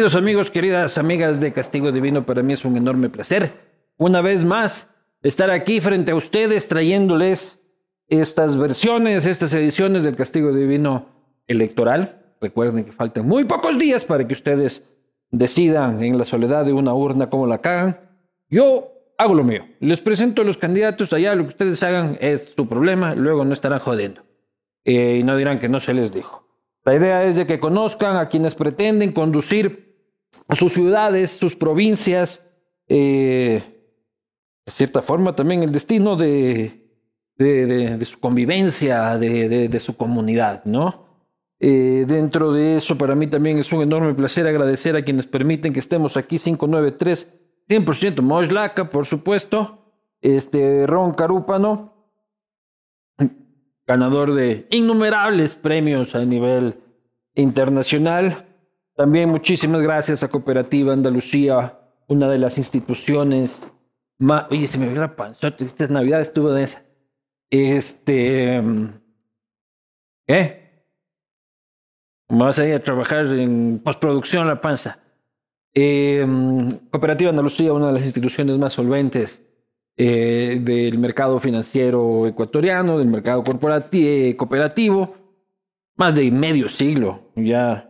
[0.00, 3.52] Queridos amigos, queridas amigas de Castigo Divino, para mí es un enorme placer,
[3.98, 7.60] una vez más, estar aquí frente a ustedes trayéndoles
[8.08, 11.04] estas versiones, estas ediciones del Castigo Divino
[11.46, 12.18] electoral.
[12.40, 14.88] Recuerden que faltan muy pocos días para que ustedes
[15.30, 18.00] decidan en la soledad de una urna cómo la cagan.
[18.48, 19.66] Yo hago lo mío.
[19.80, 23.52] Les presento a los candidatos allá, lo que ustedes hagan es su problema, luego no
[23.52, 24.22] estarán jodiendo.
[24.82, 26.48] Eh, y no dirán que no se les dijo.
[26.86, 29.89] La idea es de que conozcan a quienes pretenden conducir
[30.56, 32.46] sus ciudades, sus provincias,
[32.88, 33.62] eh,
[34.66, 36.80] de cierta forma también el destino de,
[37.36, 41.06] de, su convivencia, de, su comunidad, ¿no?
[41.58, 45.72] Eh, dentro de eso, para mí también es un enorme placer agradecer a quienes permiten
[45.72, 51.94] que estemos aquí 593, 100% Moslaca, por supuesto, este Ron Carúpano,
[53.86, 56.76] ganador de innumerables premios a nivel
[57.34, 58.46] internacional.
[59.00, 63.66] También muchísimas gracias a Cooperativa Andalucía, una de las instituciones
[64.18, 64.44] más...
[64.50, 66.84] Oye, se me vio la panzota, esta Navidad estuvo de esa.
[67.48, 68.60] Este...
[70.26, 70.84] ¿Qué?
[72.28, 74.98] Vas a ir a trabajar en postproducción la panza.
[75.72, 76.26] Eh,
[76.90, 79.42] Cooperativa Andalucía, una de las instituciones más solventes
[79.96, 85.14] eh, del mercado financiero ecuatoriano, del mercado corporativo, cooperativo,
[85.96, 87.89] más de medio siglo ya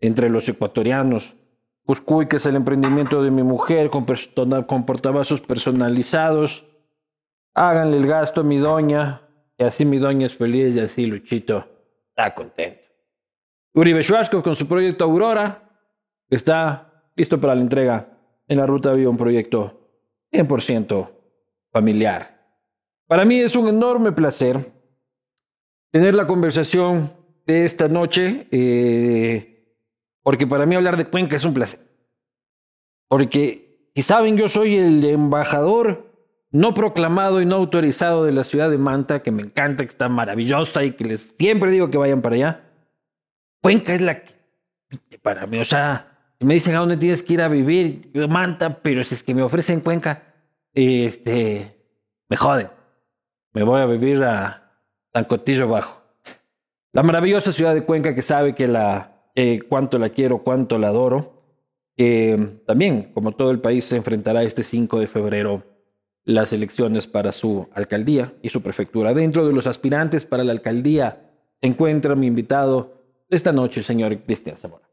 [0.00, 1.34] entre los ecuatorianos.
[1.84, 4.04] Cuscuy, que es el emprendimiento de mi mujer, con,
[4.66, 6.66] con portavasos personalizados.
[7.54, 9.22] Háganle el gasto a mi doña,
[9.58, 11.66] y así mi doña es feliz y así Luchito
[12.10, 12.80] está contento.
[13.74, 15.70] Uribe Schwarzkopf con su proyecto Aurora,
[16.30, 18.08] está listo para la entrega.
[18.46, 19.90] En la ruta había un proyecto
[20.32, 21.08] 100%
[21.70, 22.38] familiar.
[23.06, 24.72] Para mí es un enorme placer
[25.90, 27.10] tener la conversación
[27.46, 29.57] de esta noche, eh,
[30.28, 31.80] porque para mí hablar de Cuenca es un placer.
[33.08, 36.12] Porque, si saben, yo soy el embajador
[36.50, 40.10] no proclamado y no autorizado de la ciudad de Manta, que me encanta, que está
[40.10, 42.60] maravillosa y que les siempre digo que vayan para allá.
[43.62, 47.40] Cuenca es la que, para mí, o sea, me dicen a dónde tienes que ir
[47.40, 50.24] a vivir, Manta, pero si es que me ofrecen Cuenca,
[50.74, 51.74] este,
[52.28, 52.68] me joden.
[53.54, 54.74] Me voy a vivir a
[55.10, 56.02] San Cotillo Bajo.
[56.92, 60.88] La maravillosa ciudad de Cuenca que sabe que la, eh, cuánto la quiero, cuánto la
[60.88, 61.34] adoro.
[62.66, 65.62] también, como todo el país, se enfrentará este 5 de febrero
[66.24, 69.14] las elecciones para su alcaldía y su prefectura.
[69.14, 73.00] Dentro de los aspirantes para la alcaldía se encuentra mi invitado
[73.30, 74.88] esta noche, señor Cristian Zamora.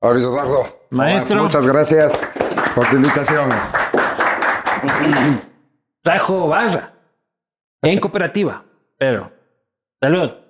[0.00, 0.66] Luis Eduardo.
[0.90, 1.42] Maestro.
[1.42, 2.12] Muchas gracias
[2.76, 3.50] por tu invitación.
[6.02, 6.94] Trajo barra
[7.82, 8.64] en cooperativa,
[8.96, 9.32] pero
[10.00, 10.47] salud.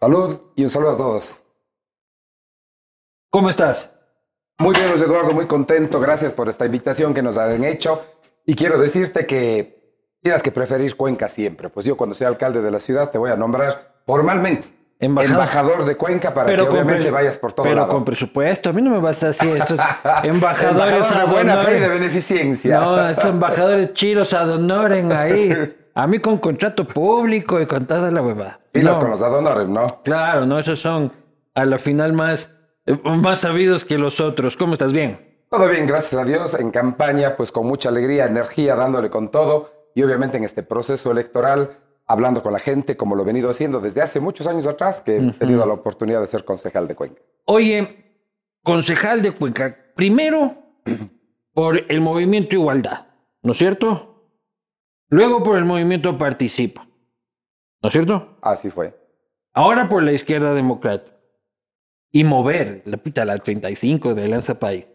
[0.00, 1.46] Salud y un saludo a todos.
[3.30, 3.90] ¿Cómo estás?
[4.58, 6.00] Muy bien, Luis Eduardo, muy contento.
[6.00, 8.02] Gracias por esta invitación que nos han hecho.
[8.44, 9.76] Y quiero decirte que
[10.22, 11.68] tienes que preferir Cuenca siempre.
[11.68, 14.68] Pues yo cuando sea alcalde de la ciudad te voy a nombrar formalmente
[14.98, 15.84] Embajador.
[15.84, 17.92] de Cuenca para que obviamente vayas por todo pero lado.
[17.92, 19.78] con presupuesto, a mí no me vas a decir estos
[20.22, 22.80] embajadores Embajador de buena fe y de beneficencia.
[22.80, 25.52] No, esos embajadores chiros adonoren ahí.
[25.96, 28.60] A mí con contrato público y con toda la huevada.
[28.70, 29.02] Pilas no.
[29.02, 30.02] con los adonoren, ¿no?
[30.02, 31.10] Claro, no, esos son
[31.54, 32.54] a la final más,
[33.02, 34.58] más sabidos que los otros.
[34.58, 34.92] ¿Cómo estás?
[34.92, 35.40] Bien.
[35.48, 36.52] Todo bien, gracias a Dios.
[36.52, 39.72] En campaña, pues con mucha alegría, energía, dándole con todo.
[39.94, 41.70] Y obviamente en este proceso electoral
[42.06, 45.16] hablando con la gente, como lo he venido haciendo desde hace muchos años atrás, que
[45.16, 47.22] he tenido la oportunidad de ser concejal de Cuenca.
[47.46, 48.20] Oye,
[48.62, 50.56] concejal de Cuenca, primero
[51.54, 53.06] por el movimiento Igualdad,
[53.42, 54.15] ¿no es cierto?
[55.08, 56.86] Luego por el movimiento Participa,
[57.82, 58.36] ¿no es cierto?
[58.42, 58.94] Así fue.
[59.52, 61.16] Ahora por la izquierda democrática.
[62.12, 64.86] Y mover la pita la 35 de Lanza País.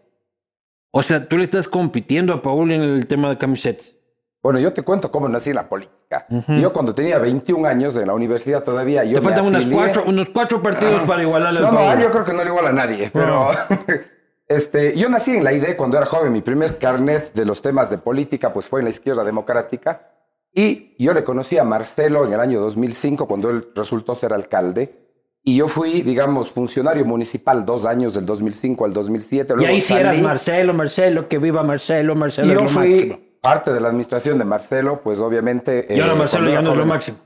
[0.90, 3.94] O sea, tú le estás compitiendo a Paul en el tema de camisetas.
[4.42, 6.26] Bueno, yo te cuento cómo nací en la política.
[6.48, 10.28] Yo cuando tenía 21 años en la universidad todavía yo Te faltan unos cuatro, unos
[10.28, 12.00] cuatro partidos para igualarle al No, no, Paul.
[12.02, 13.48] yo creo que no le iguala a nadie, pero
[14.56, 16.32] este, yo nací en la ID cuando era joven.
[16.32, 20.12] Mi primer carnet de los temas de política pues fue en la izquierda democrática
[20.54, 24.98] y yo le conocí a Marcelo en el año 2005 cuando él resultó ser alcalde.
[25.44, 29.54] Y yo fui, digamos, funcionario municipal dos años, del 2005 al 2007.
[29.54, 30.18] Y Luego ahí sí eras.
[30.18, 33.20] Marcelo, Marcelo, que viva Marcelo, Marcelo Y yo fui máximo.
[33.40, 35.86] parte de la administración de Marcelo, pues obviamente...
[35.90, 37.18] Y ahora eh, Marcelo ya no es lo máximo.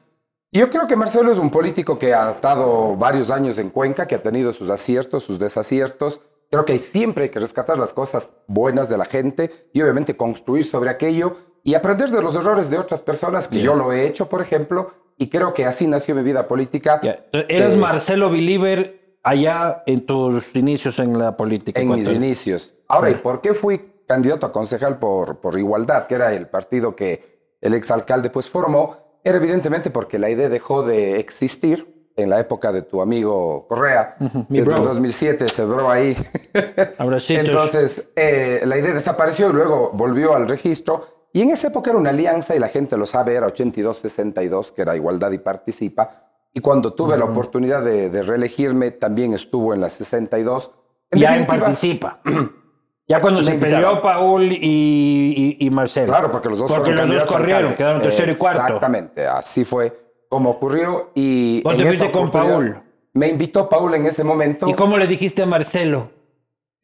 [0.51, 4.07] Y Yo creo que Marcelo es un político que ha estado varios años en Cuenca,
[4.07, 8.43] que ha tenido sus aciertos, sus desaciertos, Creo que siempre hay que rescatar las cosas
[8.47, 12.79] buenas de la gente y obviamente construir sobre aquello y aprender de los errores de
[12.79, 16.23] otras personas, que yo lo he hecho, por ejemplo, y creo que así nació mi
[16.23, 17.01] vida política.
[17.33, 21.81] Eres eh, Marcelo Believer allá en tus inicios en la política.
[21.81, 22.75] En mis inicios.
[22.87, 26.95] Ahora, ¿y por qué fui candidato a concejal por, por Igualdad, que era el partido
[26.95, 29.19] que el exalcalde pues formó?
[29.25, 34.17] Era evidentemente porque la idea dejó de existir en la época de tu amigo Correa,
[34.49, 36.17] desde el 2007 se bro ahí.
[37.29, 41.05] Entonces, eh, la idea desapareció y luego volvió al registro.
[41.33, 44.83] Y en esa época era una alianza, y la gente lo sabe, era 82-62, que
[44.83, 46.33] era Igualdad y Participa.
[46.55, 50.71] Y cuando tuve la oportunidad de, reelegirme, también estuvo en la 62.
[51.11, 52.21] ya en Participa.
[53.07, 56.07] ya cuando se peleó Paul y, y, Marcelo.
[56.07, 58.63] Claro, porque los dos, porque los dos corrieron, quedaron tercero y cuarto.
[58.63, 61.11] Exactamente, así fue como ocurrió.
[61.15, 62.83] Y ¿Vos te fuiste con Paul?
[63.13, 64.69] Me invitó Paul en ese momento.
[64.69, 66.17] ¿Y cómo le dijiste a Marcelo?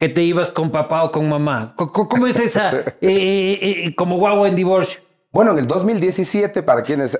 [0.03, 1.77] que te ibas con papá o con mamá.
[1.77, 4.99] ¿Cómo es esa, eh, eh, eh, como guagua en divorcio?
[5.31, 7.17] Bueno, en el 2017, para quienes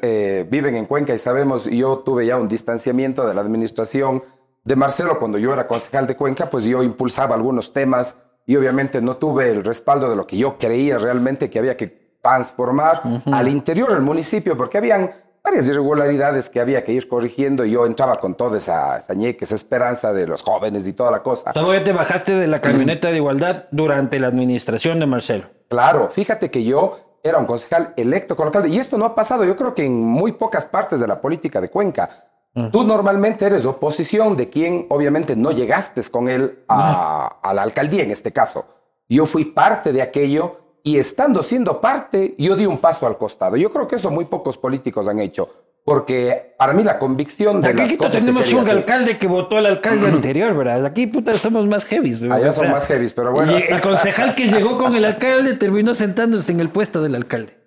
[0.51, 4.21] viven en Cuenca y sabemos, yo tuve ya un distanciamiento de la administración
[4.65, 9.01] de Marcelo cuando yo era concejal de Cuenca, pues yo impulsaba algunos temas y obviamente
[9.01, 11.87] no tuve el respaldo de lo que yo creía realmente que había que
[12.21, 17.73] transformar al interior del municipio, porque habían varias irregularidades que había que ir corrigiendo y
[17.73, 21.53] yo entraba con toda esa, esa esa esperanza de los jóvenes y toda la cosa.
[21.53, 25.51] Todavía te bajaste de la camioneta de igualdad durante la administración de Marcelo.
[25.69, 29.45] Claro, fíjate que yo era un concejal electo con alcalde y esto no ha pasado
[29.45, 32.09] yo creo que en muy pocas partes de la política de Cuenca.
[32.55, 32.71] Mm.
[32.71, 38.03] Tú normalmente eres oposición de quien obviamente no llegaste con él a, a la alcaldía
[38.03, 38.67] en este caso.
[39.09, 43.57] Yo fui parte de aquello y estando siendo parte, yo di un paso al costado.
[43.57, 45.49] Yo creo que eso muy pocos políticos han hecho.
[45.85, 49.67] Porque para mí la convicción de Aquí las cosas tenemos un alcalde que votó al
[49.67, 50.87] alcalde anterior, ¿verdad?
[50.87, 52.31] Aquí puta somos más heavy.
[52.31, 53.59] Allá son más heavy, pero bueno.
[53.59, 57.59] Y el concejal que llegó con el alcalde terminó sentándose en el puesto del alcalde.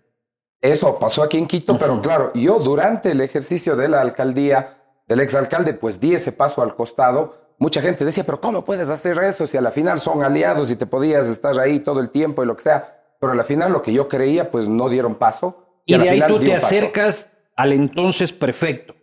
[0.61, 4.77] Eso pasó aquí en Quito, pero claro, yo durante el ejercicio de la alcaldía
[5.07, 7.53] del exalcalde, pues di ese paso al costado.
[7.59, 10.75] Mucha gente decía, pero ¿cómo puedes hacer eso si a la final son aliados y
[10.75, 12.94] te podías estar ahí todo el tiempo y lo que sea?
[13.19, 15.81] Pero al final lo que yo creía, pues no dieron paso.
[15.85, 18.95] Y, de ahí tú te acercas al entonces prefecto.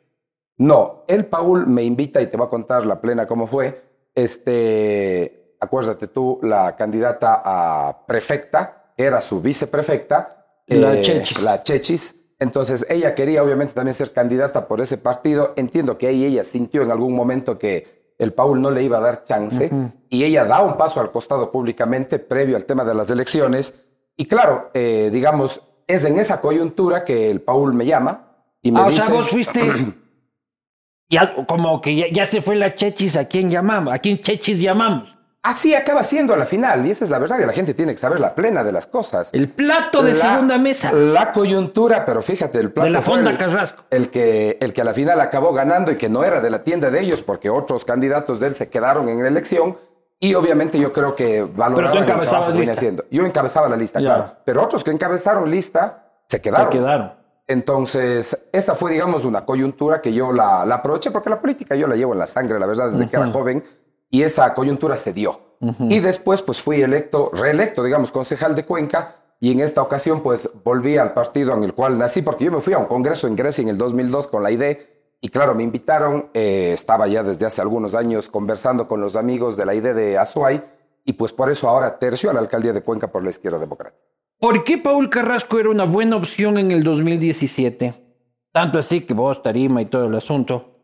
[0.58, 3.82] No, el Paul me invita y te va a contar la plena cómo fue.
[4.14, 11.40] Este, acuérdate tú, la candidata a prefecta era su viceprefecta, la, eh, Chechis.
[11.40, 12.34] la Chechis.
[12.38, 15.52] Entonces ella quería obviamente también ser candidata por ese partido.
[15.56, 19.00] Entiendo que ahí ella sintió en algún momento que el Paul no le iba a
[19.00, 19.70] dar chance
[20.08, 23.86] y ella da un paso al costado públicamente previo al tema de las elecciones
[24.16, 28.28] y claro, eh, digamos, es en esa coyuntura que el Paul me llama
[28.62, 29.02] y me ah, dice...
[29.02, 29.60] O sea, vos fuiste...
[31.08, 33.92] ya, como que ya, se fue la Chechis, ¿a quién llamamos?
[33.92, 35.16] ¿A quién Chechis llamamos?
[35.44, 37.92] Así acaba siendo a la final, y esa es la verdad, y la gente tiene
[37.92, 39.34] que saber la plena de las cosas.
[39.34, 40.92] El plato de segunda mesa.
[40.92, 42.86] La coyuntura, pero fíjate, el plato.
[42.86, 43.82] De la Fonda Carrasco.
[43.90, 46.62] El que, el que a la final acabó ganando y que no era de la
[46.62, 49.76] tienda de ellos, porque otros candidatos de él se quedaron en la elección,
[50.22, 52.74] y obviamente yo creo que valoraban Pero tú encabezabas lista.
[52.74, 53.04] Haciendo.
[53.10, 54.26] Yo encabezaba la lista, claro.
[54.44, 56.70] Pero otros que encabezaron lista se quedaron.
[56.70, 57.12] Se quedaron.
[57.48, 61.88] Entonces, esa fue, digamos, una coyuntura que yo la, la, aproveché porque la política yo
[61.88, 63.64] la llevo en la sangre, la verdad, desde que era joven.
[64.10, 65.56] Y esa coyuntura se dio.
[65.80, 69.16] Y después, pues fui electo, reelecto, digamos, concejal de Cuenca.
[69.40, 72.60] Y en esta ocasión, pues volví al partido en el cual nací, porque yo me
[72.60, 74.76] fui a un congreso en Grecia en el 2002 con la idea
[75.24, 79.56] y claro, me invitaron, eh, estaba ya desde hace algunos años conversando con los amigos
[79.56, 80.60] de la ID de Azuay
[81.04, 84.02] y pues por eso ahora tercio a la alcaldía de Cuenca por la izquierda democrática.
[84.40, 87.94] ¿Por qué Paul Carrasco era una buena opción en el 2017?
[88.50, 90.80] Tanto así que vos, Tarima y todo el asunto,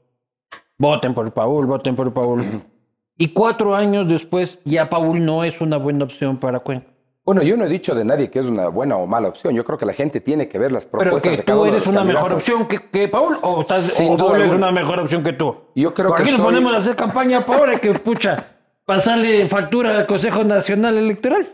[0.78, 2.44] voten por Paul, voten por Paul.
[3.18, 6.86] y cuatro años después ya Paul no es una buena opción para Cuenca.
[7.28, 9.54] Bueno, yo no he dicho de nadie que es una buena o mala opción.
[9.54, 12.02] Yo creo que la gente tiene que ver las propuestas Pero que tú eres una
[12.02, 15.54] mejor opción que, Paul o, estás, Sin duda eres una mejor opción que tú.
[15.74, 18.46] Yo creo que aquí nos ponemos a hacer campaña Paul que pucha
[18.86, 21.46] pasarle factura al Consejo Nacional Electoral.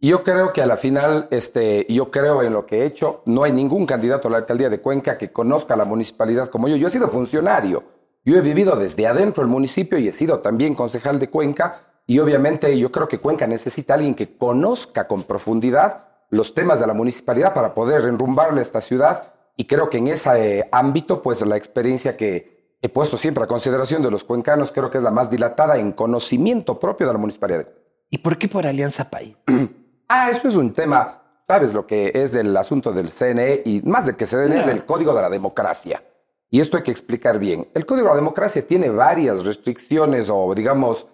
[0.00, 3.22] Yo creo que a la final, este, yo creo en lo que he hecho.
[3.24, 6.74] No hay ningún candidato a la alcaldía de Cuenca que conozca la municipalidad como yo.
[6.74, 7.84] Yo he sido funcionario.
[8.24, 12.18] Yo he vivido desde adentro del municipio y he sido también concejal de Cuenca y
[12.18, 16.86] obviamente yo creo que Cuenca necesita a alguien que conozca con profundidad los temas de
[16.86, 19.34] la municipalidad para poder enrumbarle a esta ciudad.
[19.54, 23.46] Y creo que en ese eh, ámbito, pues la experiencia que he puesto siempre a
[23.46, 27.18] consideración de los cuencanos, creo que es la más dilatada en conocimiento propio de la
[27.18, 27.68] municipalidad.
[28.08, 29.36] ¿Y por qué por Alianza País?
[30.08, 34.06] ah, eso es un tema, sabes lo que es del asunto del CNE y más
[34.06, 36.02] de que CNE, del Código de la Democracia.
[36.50, 37.68] Y esto hay que explicar bien.
[37.74, 41.06] El Código de la Democracia tiene varias restricciones o, digamos,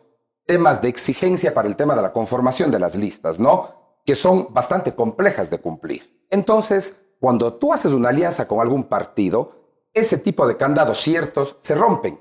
[0.49, 4.00] temas de exigencia para el tema de la conformación de las listas, ¿no?
[4.07, 6.25] Que son bastante complejas de cumplir.
[6.31, 9.52] Entonces, cuando tú haces una alianza con algún partido,
[9.93, 12.19] ese tipo de candados ciertos se rompen.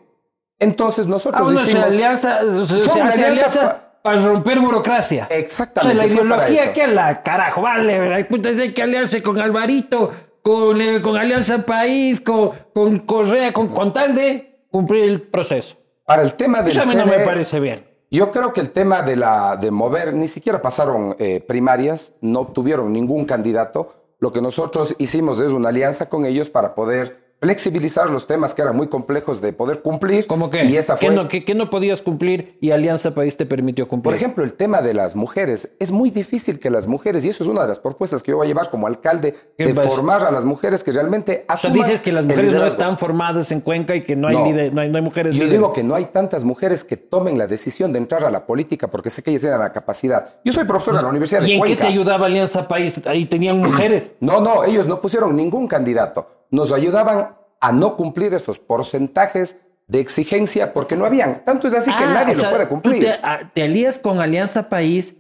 [0.59, 1.83] Entonces nosotros Ah, bueno, hicimos...
[1.83, 5.27] se alianza, se, se alianza alianza para romper burocracia.
[5.29, 8.27] Exactamente, O sea, la ideología que a la carajo, vale, ¿verdad?
[8.59, 13.93] Hay que aliarse con Alvarito, con, eh, con Alianza País, con, con Correa, con, con
[13.93, 15.77] tal de cumplir el proceso.
[16.05, 17.85] Para el tema del Eso a mí no me CNE, parece bien.
[18.09, 22.39] Yo creo que el tema de, la, de mover, ni siquiera pasaron eh, primarias, no
[22.39, 23.93] obtuvieron ningún candidato.
[24.19, 28.63] Lo que nosotros hicimos es una alianza con ellos para poder flexibilizar los temas que
[28.63, 30.25] eran muy complejos de poder cumplir.
[30.25, 30.65] ¿Cómo que?
[30.65, 33.87] Y esta ¿Qué, fue, no, qué- qué no podías cumplir y Alianza País te permitió
[33.87, 34.03] cumplir?
[34.11, 35.75] por ejemplo, el tema de las mujeres.
[35.79, 38.37] Es muy difícil que las mujeres, y eso es una de las propuestas que yo
[38.37, 39.87] voy a llevar como alcalde, ¿Qué de pasa?
[39.87, 42.97] formar a las mujeres que realmente o sea, asuman dices que las mujeres no están
[42.97, 44.45] formadas en Cuenca y que no hay, No.
[44.45, 47.37] líder- no hay, no hay mujeres Yo digo que no hay tantas mujeres que tomen
[47.37, 50.39] la decisión de entrar a la política porque sé que ellas tienen la capacidad.
[50.43, 51.81] Yo soy profesor de la Universidad de ¿Y en qué Cuenca.
[51.81, 52.95] te ayudaba Alianza País?
[53.05, 54.13] Ahí tenían mujeres.
[54.19, 56.33] No, no, ellos no pusieron ningún candidato.
[56.51, 61.43] Nos ayudaban a no cumplir esos porcentajes de exigencia porque no habían.
[61.45, 62.99] Tanto es así que Ah, nadie lo sea, puede cumplir.
[63.03, 65.15] Te, a- te alías con Alianza País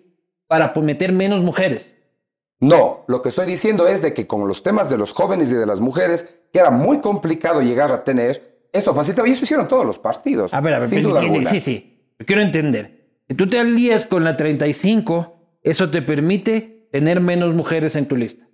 [0.47, 1.93] para meter menos mujeres.
[2.59, 5.55] No, lo que estoy diciendo es de que con los temas de los jóvenes y
[5.55, 9.27] de las mujeres, que era muy complicado llegar a tener, eso facilitaba.
[9.27, 10.53] Y eso hicieron todos los partidos.
[10.53, 11.49] A ver, a ver, sin pero- duda sí, alguna.
[11.51, 11.93] sí,
[12.25, 13.11] Quiero entender.
[13.29, 18.15] Si tú te alías con la 35, eso te permite tener menos mujeres en tu
[18.15, 18.46] lista.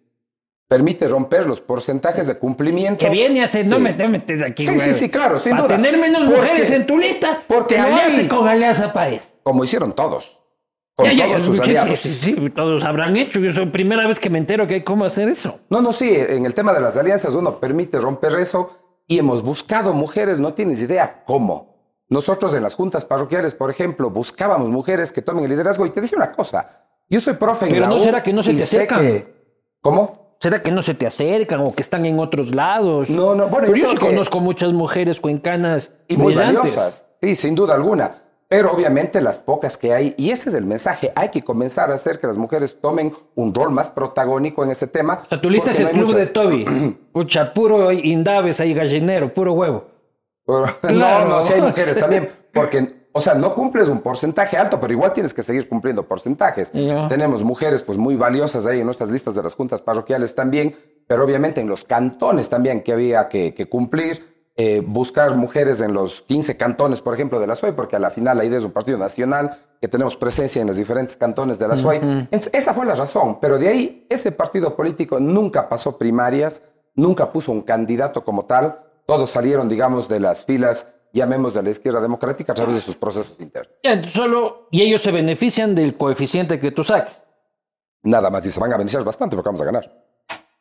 [0.73, 2.97] Permite romper los porcentajes de cumplimiento.
[3.05, 3.81] Que viene a no Sí.
[3.81, 5.75] me te metes aquí, Sí, sí, sí, claro, sin Para duda.
[5.75, 9.21] tener menos Porque- mujeres en tu lista, porque te no aliaste hay- con Alianza País.
[9.43, 10.39] Como hicieron todos.
[10.95, 11.99] Con Ya, ya, todos ya, sus aliados.
[11.99, 13.39] Sí, sí, sí, todos habrán hecho.
[13.39, 15.59] Yo soy la primera vez que me entero que hay cómo hacer eso.
[15.69, 18.71] No, no, sí, en el tema de las alianzas uno permite romper eso
[19.07, 21.75] y hemos buscado mujeres, no tienes idea cómo.
[22.09, 26.01] Nosotros en las juntas parroquiales, por ejemplo, buscábamos mujeres que tomen el liderazgo y te
[26.01, 28.53] decía una cosa, yo soy profe en Pero la ¿no U será que no se
[28.55, 28.99] te acercan?
[29.01, 29.33] que-
[29.81, 30.22] ¿Cómo?
[30.43, 33.09] ¿Será que no se te acercan o que están en otros lados?
[33.09, 36.75] No, no, bueno, Pero yo yo sí que- conozco muchas mujeres cuencanas Y muy brillantes.
[36.75, 38.11] valiosas, sí, sin duda alguna.
[38.49, 41.95] Pero obviamente las pocas que hay, y ese es el mensaje, hay que comenzar a
[41.95, 45.21] hacer que las mujeres tomen un rol más protagónico en ese tema.
[45.23, 46.33] O sea, tu lista es el no club de muchas.
[46.33, 46.97] Toby.
[47.13, 49.85] Pucha, puro indaves ahí, gallinero, puro huevo.
[50.45, 50.65] Claro.
[50.93, 54.91] No, no, sí hay mujeres también, porque, o sea, no cumples un porcentaje alto, pero
[54.91, 56.71] igual tienes que seguir cumpliendo porcentajes.
[56.71, 60.75] Tenemos mujeres pues muy valiosas ahí en nuestras listas de las juntas parroquiales también,
[61.07, 65.93] pero obviamente en los cantones también que había que, que cumplir, eh, buscar mujeres en
[65.93, 68.65] los 15 cantones, por ejemplo, de la SOE, porque a la final la idea es
[68.65, 71.73] un partido nacional, que tenemos presencia en los diferentes cantones de la.
[71.73, 77.31] Entonces, esa fue la razón, pero de ahí ese partido político nunca pasó primarias, nunca
[77.31, 82.01] puso un candidato como tal, todos salieron, digamos, de las filas, llamemos de la izquierda
[82.01, 83.71] democrática, a través de sus procesos internos.
[83.83, 87.21] Ya, solo, y ellos se benefician del coeficiente que tú saques.
[88.03, 90.05] Nada más, y se van a beneficiar bastante porque vamos a ganar.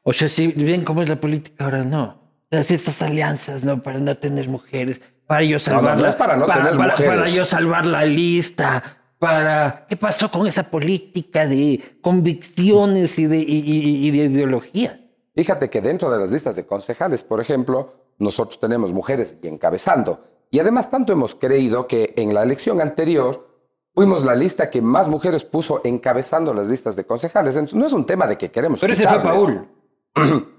[0.05, 2.21] O sea, si ven cómo es la política ahora, no.
[2.51, 3.83] Estas alianzas, ¿no?
[3.83, 6.93] Para no tener mujeres, para yo no, salvar no la- es para no tener para,
[6.93, 7.07] mujeres.
[7.17, 9.87] para yo salvar la lista, para...
[9.89, 15.01] ¿Qué pasó con esa política de convicciones y de, y, y- y de ideología?
[15.35, 20.23] Fíjate que dentro de las listas de concejales, por ejemplo, nosotros tenemos mujeres y encabezando.
[20.53, 23.49] Y además tanto hemos creído que en la elección anterior
[23.95, 27.57] fuimos la lista que más mujeres puso encabezando las listas de concejales.
[27.57, 29.21] Entonces no es un tema de que queremos Pero ese fue.
[29.21, 29.69] Paul.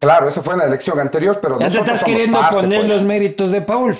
[0.00, 2.56] Claro, eso fue en la elección anterior, pero Ya te nosotros estás somos queriendo parte,
[2.56, 2.94] poner pues.
[2.94, 3.94] los méritos de Paul.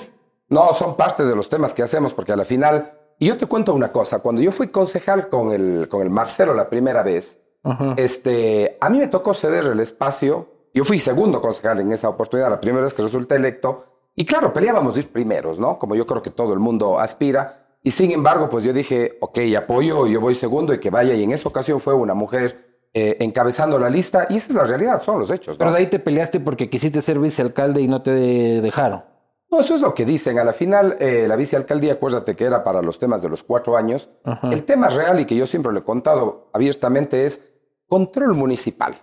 [0.49, 2.97] No, son parte de los temas que hacemos, porque a la final...
[3.19, 6.55] Y yo te cuento una cosa, cuando yo fui concejal con el, con el Marcelo
[6.55, 7.51] la primera vez,
[7.97, 10.47] este, a mí me tocó ceder el espacio.
[10.73, 13.85] Yo fui segundo concejal en esa oportunidad, la primera vez que resulté electo.
[14.15, 15.79] Y claro, peleábamos ir primeros, ¿no?
[15.79, 17.77] Como yo creo que todo el mundo aspira.
[17.83, 21.13] Y sin embargo, pues yo dije, ok, apoyo, yo voy segundo y que vaya.
[21.13, 24.27] Y en esa ocasión fue una mujer eh, encabezando la lista.
[24.29, 25.59] Y esa es la realidad, son los hechos, ¿no?
[25.59, 29.03] Pero de ahí te peleaste porque quisiste ser vicealcalde y no te dejaron.
[29.49, 30.39] No, eso es lo que dicen.
[30.39, 33.75] A la final, eh, la vicealcaldía, acuérdate que era para los temas de los cuatro
[33.75, 34.09] años.
[34.43, 37.55] El tema real y que yo siempre lo he contado abiertamente es
[37.87, 38.95] control municipal.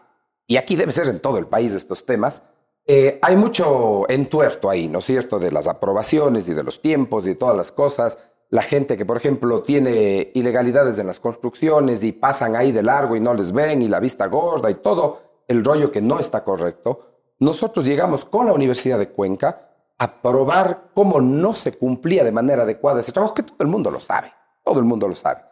[0.47, 2.55] Y aquí debe ser en todo el país estos temas.
[2.91, 5.39] Eh, hay mucho entuerto ahí, ¿no es cierto?
[5.39, 8.31] De las aprobaciones y de los tiempos y de todas las cosas.
[8.49, 13.15] La gente que, por ejemplo, tiene ilegalidades en las construcciones y pasan ahí de largo
[13.15, 15.19] y no les ven y la vista gorda y todo
[15.49, 17.01] el rollo que no está correcto.
[17.41, 19.69] Nosotros llegamos con la Universidad de Cuenca
[19.99, 23.91] a probar cómo no se cumplía de manera adecuada ese trabajo, que todo el mundo
[23.91, 24.33] lo sabe,
[24.65, 25.43] todo el mundo lo sabe.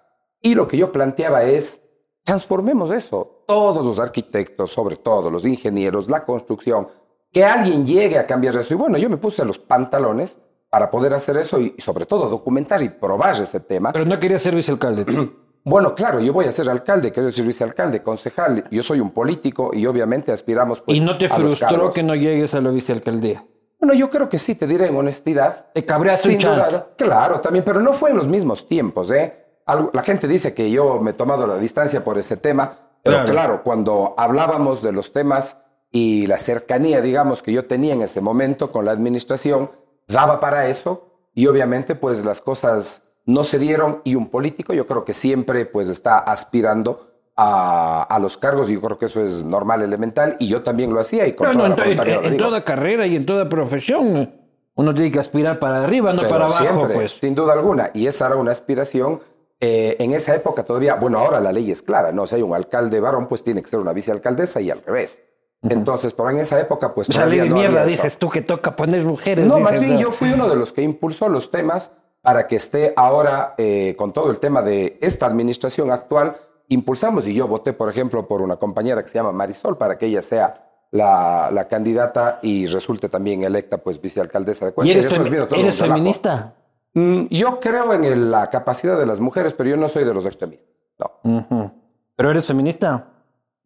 [0.40, 6.08] Y lo que yo planteaba es, transformemos eso, todos los arquitectos, sobre todo los ingenieros,
[6.08, 6.88] la construcción,
[7.32, 8.72] que alguien llegue a cambiar eso.
[8.74, 10.38] Y bueno, yo me puse los pantalones
[10.70, 13.92] para poder hacer eso y, y sobre todo documentar y probar ese tema.
[13.92, 15.04] Pero no quería ser vicealcalde.
[15.68, 19.72] Bueno, claro, yo voy a ser alcalde, quiero ser vicealcalde, concejal, yo soy un político
[19.74, 23.44] y obviamente aspiramos pues, ¿Y no te frustró que no llegues a la vicealcaldía?
[23.80, 25.66] Bueno, yo creo que sí, te diré en honestidad.
[25.74, 29.44] Te cabreaste Sin duda, Claro, también, pero no fue en los mismos tiempos, ¿eh?
[29.66, 33.16] Algo- la gente dice que yo me he tomado la distancia por ese tema, pero
[33.24, 33.32] Claro.
[33.32, 33.62] claro.
[33.64, 35.65] cuando hablábamos de los temas
[35.98, 39.70] y la cercanía, digamos, que yo tenía en ese momento con la administración,
[40.08, 40.90] daba para eso
[41.34, 42.80] y obviamente pues las cosas
[43.24, 46.90] no se dieron y un político yo creo que siempre pues está aspirando
[47.36, 50.92] a, a los cargos y yo creo que eso es normal, elemental y yo también
[50.92, 53.48] lo hacía y con Bueno, toda en, la en- en toda carrera y en toda
[53.48, 54.34] profesión,
[54.74, 57.12] uno tiene que aspirar para arriba, no Pero para abajo, siempre, pues.
[57.12, 57.90] sin duda alguna.
[57.94, 59.20] Y esa era una aspiración.
[59.60, 62.26] eh, en esa época todavía, bueno, ahora la ley es clara, ¿no?
[62.26, 65.22] Si hay un alcalde varón, pues tiene que ser una vicealcaldesa y al revés.
[65.62, 68.76] Entonces, pero en esa época, pues O sea, de no mierda, dices tú que toca
[68.76, 69.44] poner mujeres.
[69.46, 70.00] No, dices, más bien ¿no?
[70.00, 74.12] yo fui uno de los que impulsó los temas para que esté ahora eh, con
[74.12, 76.36] todo el tema de esta administración actual.
[76.68, 80.06] Impulsamos y yo voté, por ejemplo, por una compañera que se llama Marisol para que
[80.06, 84.92] ella sea la, la candidata y resulte también electa pues vicealcaldesa de ¿Y Cuenca.
[84.98, 86.54] eres, todo eres feminista?
[86.94, 90.14] Mm, Yo creo en el- la capacidad de las mujeres, pero yo no soy de
[90.14, 90.66] los extremistas.
[90.98, 91.38] No.
[91.38, 91.70] Ujú.
[92.16, 93.08] ¿Pero eres feminista?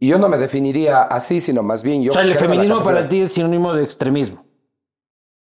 [0.02, 2.11] Y yo no me definiría así, sino más bien yo.
[2.11, 4.45] o sea, el feminismo para ti es sinónimo de extremismo.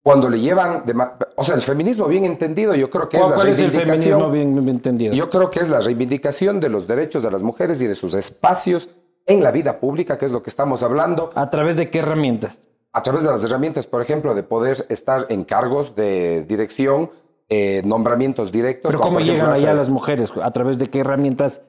[0.03, 0.83] Cuando le llevan.
[0.87, 0.95] de
[1.37, 3.67] o sea, el feminismo bien entendido, yo creo que es ¿Cuál, la cuál es el
[3.67, 3.99] reivindicación.
[4.05, 5.13] feminismo bien, bien entendido?
[5.13, 8.15] Yo creo que es la reivindicación de los derechos de las mujeres y de sus
[8.15, 8.89] espacios
[9.27, 12.57] en la vida pública, que es lo que estamos hablando, ¿A través de qué herramientas?
[12.93, 17.11] a través de las herramientas, por ejemplo, de poder estar en cargos de dirección,
[17.51, 18.91] eh, nombramientos directos.
[18.91, 20.31] ¿Pero cómo llegan allá hacer- las mujeres?
[20.43, 21.61] ¿A través de qué herramientas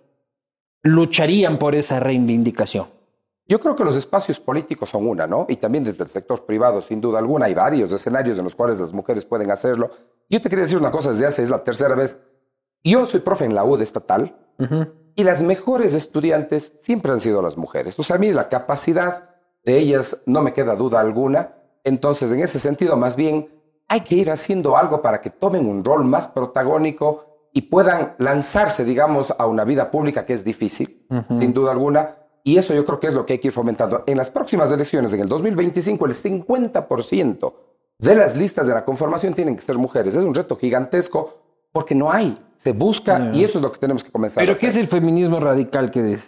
[0.84, 2.88] lucharían por esa reivindicación?
[3.48, 5.46] Yo creo que los espacios políticos son una, ¿no?
[5.50, 8.80] Y también desde el sector privado, sin duda alguna, hay varios escenarios en los cuales
[8.80, 9.90] las mujeres pueden hacerlo.
[10.30, 12.18] Yo te quería decir una cosa desde hace, es la tercera vez.
[12.84, 14.36] Yo soy profe en la UD estatal
[15.16, 18.00] y las mejores estudiantes siempre han sido las mujeres.
[18.00, 19.32] O sea, a mí la capacidad
[19.66, 21.56] de ellas no me queda duda alguna.
[21.84, 23.50] Entonces, en ese sentido, más bien,
[23.88, 28.86] hay que ir haciendo algo para que tomen un rol más protagónico y puedan lanzarse,
[28.86, 31.06] digamos, a una vida pública que es difícil,
[31.38, 32.18] sin duda alguna.
[32.44, 34.04] Y eso yo creo que es lo que hay que ir fomentando.
[34.08, 37.54] En las próximas elecciones, en el 2025, el 50%
[38.00, 40.16] de las listas de la conformación tienen que ser mujeres.
[40.16, 42.38] Es un reto gigantesco porque no hay.
[42.56, 44.82] Se busca y eso es lo que tenemos que comenzar ¿Pero a qué hacer.
[44.82, 46.20] es el feminismo radical que?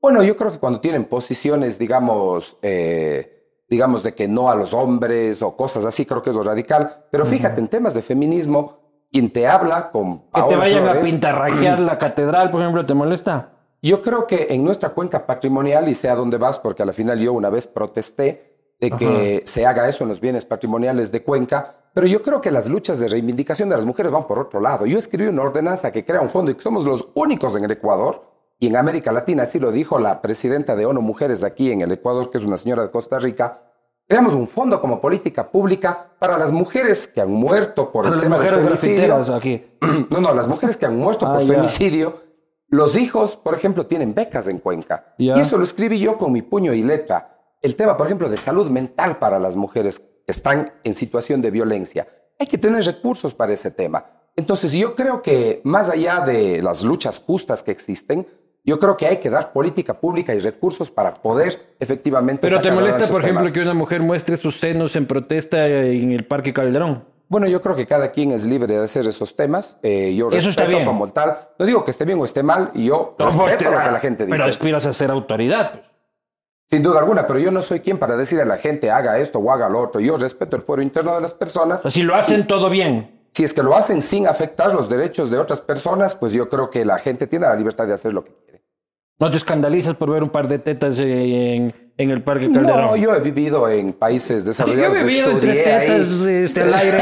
[0.00, 4.72] Bueno, yo creo que cuando tienen posiciones, digamos, eh, digamos, de que no a los
[4.74, 7.06] hombres o cosas así, creo que es lo radical.
[7.10, 8.83] Pero fíjate, en temas de feminismo,
[9.14, 13.50] quien te habla con Que te vayan a pintarrajear la catedral, por ejemplo, ¿te molesta?
[13.80, 16.92] Yo creo que en nuestra cuenca patrimonial, y sé a dónde vas, porque a la
[16.92, 21.22] final yo una vez protesté de que se haga eso en los bienes patrimoniales de
[21.22, 24.60] Cuenca, pero yo creo que las luchas de reivindicación de las mujeres van por otro
[24.60, 24.84] lado.
[24.84, 27.70] Yo escribí una ordenanza que crea un fondo y que somos los únicos en el
[27.70, 28.20] Ecuador
[28.58, 31.92] y en América Latina, así lo dijo la presidenta de ONU Mujeres aquí en el
[31.92, 33.60] Ecuador, que es una señora de Costa Rica.
[34.06, 38.38] Creamos un fondo como política pública para las mujeres que han muerto por el tema
[38.38, 39.34] del femicidio.
[39.34, 39.64] aquí.
[40.10, 41.54] No, no, las mujeres que han muerto Ah, por ya.
[41.54, 42.14] femicidio,
[42.68, 45.14] los hijos, por ejemplo, tienen becas en Cuenca.
[45.18, 47.38] Y eso lo escribí yo con mi puño y letra.
[47.62, 51.50] El tema, por ejemplo, de salud mental para las mujeres que están en situación de
[51.50, 52.06] violencia.
[52.38, 54.04] Hay que tener recursos para ese tema.
[54.36, 58.26] Entonces, yo creo que más allá de las luchas justas que existen,
[58.64, 62.48] yo creo que hay que dar política pública y recursos para poder efectivamente...
[62.48, 63.52] Pero te molesta, por ejemplo, temas.
[63.52, 67.04] que una mujer muestre sus senos en protesta en el Parque Calderón.
[67.28, 69.80] Bueno, yo creo que cada quien es libre de hacer esos temas.
[69.82, 71.36] Eh, yo Eso respeto como tal.
[71.58, 74.24] No digo que esté bien o esté mal, y yo respeto lo que la gente
[74.24, 74.38] dice.
[74.38, 75.72] Pero aspiras a ser autoridad.
[75.72, 75.84] pues.
[76.70, 79.38] Sin duda alguna, pero yo no soy quien para decirle a la gente haga esto
[79.38, 80.00] o haga lo otro.
[80.00, 81.84] Yo respeto el fuero interno de las personas.
[81.84, 83.13] O si lo hacen todo bien.
[83.34, 86.70] Si es que lo hacen sin afectar los derechos de otras personas, pues yo creo
[86.70, 88.62] que la gente tiene la libertad de hacer lo que quiere.
[89.18, 92.80] No te escandalizas por ver un par de tetas en, en el Parque Calderón.
[92.82, 94.96] No, yo he vivido en países Yo desarrollados.
[94.98, 96.98] he vivido entre tetas este, al aire.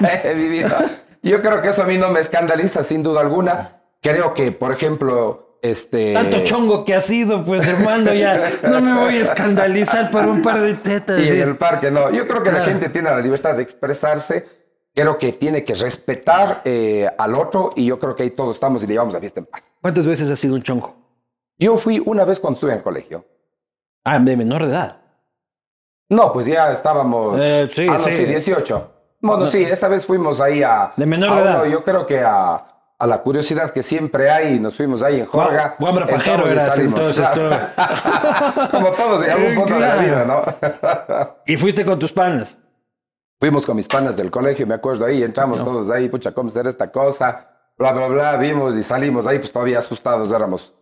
[0.24, 0.76] he vivido.
[1.22, 3.82] Yo creo que eso a mí no me escandaliza sin duda alguna.
[4.00, 6.12] Creo que, por ejemplo, este...
[6.14, 10.42] Tanto chongo que ha sido, pues hermano, ya no me voy a escandalizar por un
[10.42, 11.20] par de tetas.
[11.20, 12.10] Y en el parque no.
[12.10, 12.70] Yo creo que la Claro.
[12.72, 14.57] gente tiene la libertad de expresarse.
[15.00, 18.82] Creo que tiene que respetar eh, al otro y yo creo que ahí todos estamos
[18.82, 19.72] y le llevamos la fiesta en paz.
[19.80, 20.96] ¿Cuántas veces has sido un chongo?
[21.56, 23.24] Yo fui una vez cuando estuve en el colegio.
[24.02, 24.96] Ah, de menor de edad.
[26.08, 27.40] No, pues ya estábamos.
[27.40, 28.10] Eh, sí, ah, no, sí.
[28.10, 28.90] sí, 18.
[29.20, 30.90] Bueno, sí, esta vez fuimos ahí a.
[30.96, 31.64] De menor de edad.
[31.66, 32.56] Yo creo que a,
[32.98, 35.76] a la curiosidad que siempre hay y nos fuimos ahí en Jorga.
[35.78, 37.24] Guambra pajero eras, entonces.
[38.72, 41.36] Como todos en algún punto de la vida, ¿no?
[41.46, 42.56] Y fuiste con tus panas.
[43.40, 46.68] Fuimos con mis panas del colegio, me acuerdo ahí, entramos todos ahí, pucha, ¿cómo será
[46.68, 47.50] esta cosa?
[47.78, 50.74] Bla, bla, bla, vimos y salimos ahí, pues todavía asustados éramos.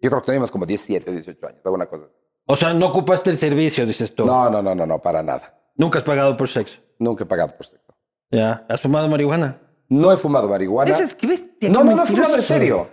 [0.00, 2.04] Yo creo que teníamos como 17, 18 años, alguna cosa.
[2.46, 4.26] O sea, no ocupaste el servicio, dices tú.
[4.26, 5.58] No, no, no, no, no, para nada.
[5.76, 6.78] Nunca has pagado por sexo.
[6.98, 7.94] Nunca he pagado por sexo.
[8.30, 8.66] Ya.
[8.68, 9.60] ¿Has fumado marihuana?
[9.88, 10.90] No he fumado marihuana.
[10.96, 12.88] Es que bestia, No, no, no he fumado en serio.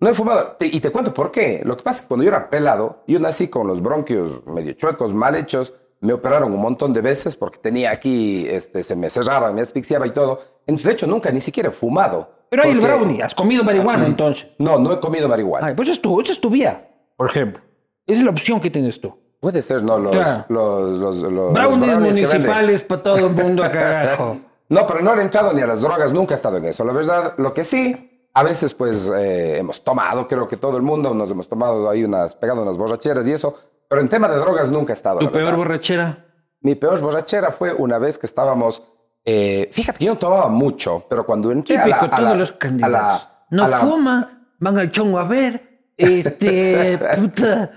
[0.00, 0.52] No he fumado.
[0.58, 1.60] Te- y te cuento por qué.
[1.64, 4.72] Lo que pasa es que cuando yo era pelado, yo nací con los bronquios medio
[4.72, 5.74] chuecos, mal hechos.
[6.04, 10.06] Me operaron un montón de veces porque tenía aquí, este, se me cerraban, me asfixiaba
[10.06, 10.38] y todo.
[10.66, 12.30] Entonces, de hecho, nunca ni siquiera he fumado.
[12.50, 13.22] Pero hay el brownie.
[13.22, 14.46] ¿Has comido marihuana entonces?
[14.58, 15.66] No, no he comido marihuana.
[15.68, 17.62] Ay, pues es tu, esa es tu vía, por ejemplo.
[18.06, 19.12] Esa es la opción que tienes tú.
[19.40, 19.98] Puede ser, ¿no?
[19.98, 20.44] Los, Claro.
[20.48, 24.36] los, los, los- los Brownies municipales para todo el mundo, carajo.
[24.68, 26.84] No, pero no he entrado ni a las drogas, nunca he estado en eso.
[26.84, 30.82] La verdad, lo que sí, a veces pues eh, hemos tomado, creo que todo el
[30.82, 33.54] mundo nos hemos tomado ahí unas, pegado unas borracheras y eso,
[33.88, 35.18] pero en tema de drogas nunca he estado.
[35.20, 35.56] ¿Tu peor verdad.
[35.58, 36.24] borrachera?
[36.60, 38.82] Mi peor borrachera fue una vez que estábamos,
[39.24, 42.30] eh, fíjate que yo no tomaba mucho, pero cuando entré a la, Típico, a todos
[42.30, 42.92] la- los a candidatos.
[42.92, 45.92] la- no a la- fuma, van al chongo a ver.
[45.96, 47.70] Este, puta.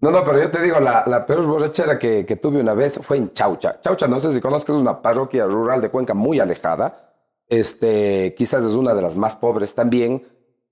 [0.00, 2.98] No, no, pero yo te digo, la, la peor borrachera que, que tuve una vez
[3.02, 3.80] fue en Chaucha.
[3.80, 7.12] Chaucha, no sé si conozcas, es una parroquia rural de Cuenca muy alejada.
[7.48, 10.22] Este, quizás es una de las más pobres también.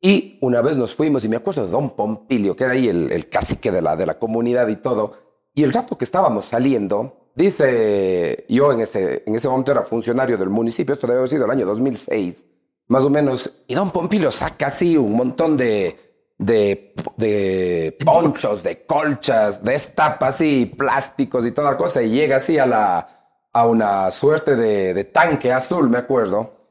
[0.05, 3.12] Y una vez nos fuimos, y me acuerdo de Don Pompilio, que era ahí el,
[3.12, 5.12] el cacique de la, de la comunidad y todo.
[5.55, 10.37] Y el rato que estábamos saliendo, dice, yo en ese, en ese momento era funcionario
[10.37, 12.47] del municipio, esto debe haber sido el año 2006,
[12.88, 15.97] más o menos, y Don Pompilio saca así un montón de,
[16.37, 22.59] de, ponchos, de colchas, de estapas y plásticos y toda la cosa, y llega así
[22.59, 23.09] a, la,
[23.53, 26.62] a una suerte de, de tanque azul, me acuerdo,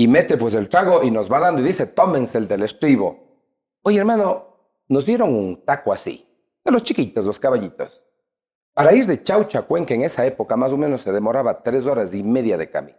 [0.00, 3.18] y mete pues el trago y nos va dando y dice, tómense el del estribo.
[3.82, 4.46] Oye, hermano,
[4.88, 6.26] nos dieron un taco así,
[6.64, 8.02] de los chiquitos, los caballitos.
[8.72, 11.86] Para ir de Chaucha a Cuenca en esa época más o menos se demoraba tres
[11.86, 12.96] horas y media de camino.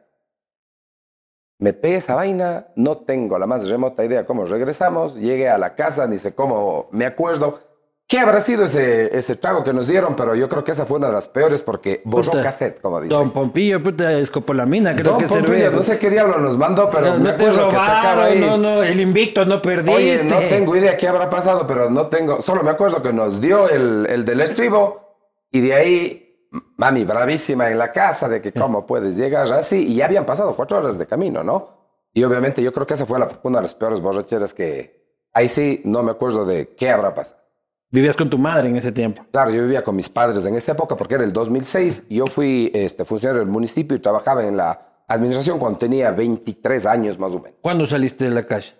[1.57, 5.73] Me pegué esa vaina, no tengo la más remota idea cómo regresamos, llegué a la
[5.73, 7.70] casa, ni sé cómo me acuerdo.
[8.11, 10.17] ¿Qué habrá sido ese, ese trago que nos dieron?
[10.17, 12.43] Pero yo creo que esa fue una de las peores porque borró Puta.
[12.43, 13.17] cassette, como dicen.
[13.17, 15.69] Don Pompillo, puta, escopolamina, creo Don que Pompilio, servía.
[15.69, 18.39] no sé qué diablo nos mandó, pero No, me no acuerdo que sacaron robaron, ahí.
[18.41, 19.95] no, no, el invicto no perdiste.
[19.95, 22.41] Oye, no tengo idea qué habrá pasado, pero no tengo.
[22.41, 25.15] Solo me acuerdo que nos dio el, el del estribo
[25.49, 29.87] y de ahí, mami, bravísima en la casa de que cómo puedes llegar así.
[29.87, 31.79] Y ya habían pasado cuatro horas de camino, ¿no?
[32.13, 34.99] Y obviamente yo creo que esa fue la- una de las peores borracheras que.
[35.33, 37.39] Ahí sí no me acuerdo de qué habrá pasado.
[37.91, 39.25] Vivías con tu madre en ese tiempo.
[39.31, 42.27] Claro, yo vivía con mis padres en esa época porque era el 2006 y yo
[42.27, 47.33] fui este, funcionario del municipio y trabajaba en la administración cuando tenía 23 años más
[47.33, 47.57] o menos.
[47.61, 48.73] ¿Cuándo saliste de la calle?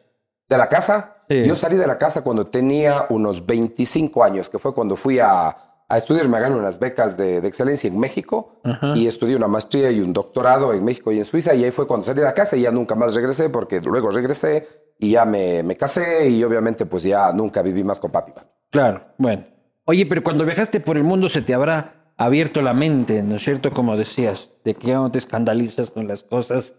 [0.48, 1.18] ¿De la casa?
[1.30, 1.44] Sí.
[1.44, 5.56] Yo salí de la casa cuando tenía unos 25 años, que fue cuando fui a,
[5.92, 8.62] a estudiar, me gané unas becas de, de excelencia en México
[8.96, 11.86] y estudié una maestría y un doctorado en México y en Suiza y ahí fue
[11.86, 15.26] cuando salí de la casa y ya nunca más regresé porque luego regresé y ya
[15.26, 18.32] me, me casé y obviamente pues ya nunca viví más con papi.
[18.72, 19.46] Claro, bueno.
[19.86, 23.44] Oye, pero cuando viajaste por el mundo se te habrá abierto la mente, ¿no es
[23.44, 23.72] cierto?
[23.72, 26.76] Como decías, de que ya no te escandalizas con las cosas.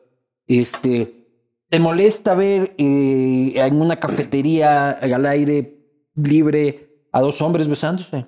[0.47, 1.27] Este,
[1.69, 5.79] ¿te molesta ver eh, en una cafetería al aire
[6.15, 8.27] libre a dos hombres besándose?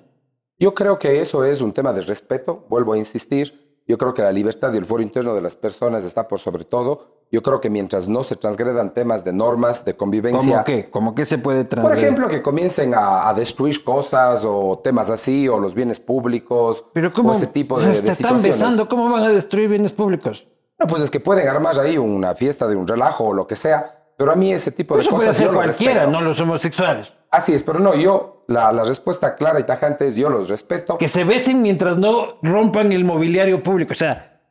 [0.59, 3.64] Yo creo que eso es un tema de respeto, vuelvo a insistir.
[3.87, 6.63] Yo creo que la libertad y el foro interno de las personas está por sobre
[6.65, 7.13] todo.
[7.31, 10.51] Yo creo que mientras no se transgredan temas de normas, de convivencia.
[10.53, 10.89] ¿Cómo qué?
[10.89, 12.03] ¿Cómo que se puede Por transgredir?
[12.03, 17.11] ejemplo, que comiencen a, a destruir cosas o temas así, o los bienes públicos, Pero
[17.13, 17.29] ¿cómo?
[17.29, 18.59] o ese tipo de, sea, de están situaciones.
[18.59, 20.47] besando, ¿cómo van a destruir bienes públicos?
[20.79, 23.55] No, pues es que pueden armar ahí una fiesta de un relajo o lo que
[23.55, 26.11] sea, pero a mí ese tipo de Eso puede cosas hacer yo los cualquiera, respeto.
[26.11, 27.11] no los homosexuales.
[27.31, 30.97] Así es, pero no, yo, la, la respuesta clara y tajante es yo los respeto.
[30.97, 33.91] Que se besen mientras no rompan el mobiliario público.
[33.91, 34.41] O sea,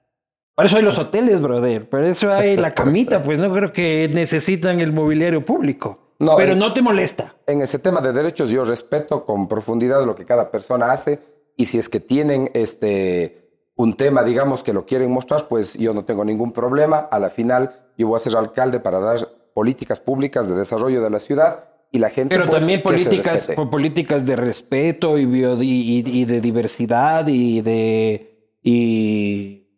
[0.55, 1.88] para eso hay los hoteles, brother.
[1.88, 6.14] Para eso hay la camita, pues no creo que necesitan el mobiliario público.
[6.18, 7.35] No, Pero eh, no te molesta.
[7.46, 11.20] En ese tema de derechos yo respeto con profundidad lo que cada persona hace
[11.57, 13.40] y si es que tienen este
[13.77, 16.98] un tema, digamos, que lo quieren mostrar, pues yo no tengo ningún problema.
[17.11, 19.18] A la final yo voy a ser alcalde para dar
[19.55, 24.27] políticas públicas de desarrollo de la ciudad y la gente Pero pues, también políticas, políticas
[24.27, 29.69] de respeto y, bio- y, y- y de diversidad y de y,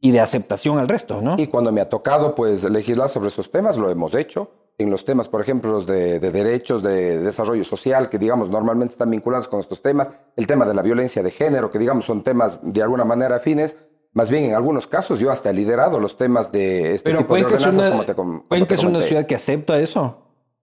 [0.00, 1.36] y de aceptación al resto, ¿no?
[1.38, 4.50] Y cuando me ha tocado pues legislar sobre esos temas, lo hemos hecho.
[4.78, 8.92] En los temas, por ejemplo, los de, de derechos, de desarrollo social, que digamos normalmente
[8.92, 12.22] están vinculados con estos temas, el tema de la violencia de género, que digamos son
[12.22, 16.16] temas de alguna manera afines, más bien en algunos casos yo hasta he liderado los
[16.16, 18.82] temas de este Pero tipo de ordenanzas, una, como te, com- como Cuenca te es
[18.84, 20.16] una ciudad que acepta eso.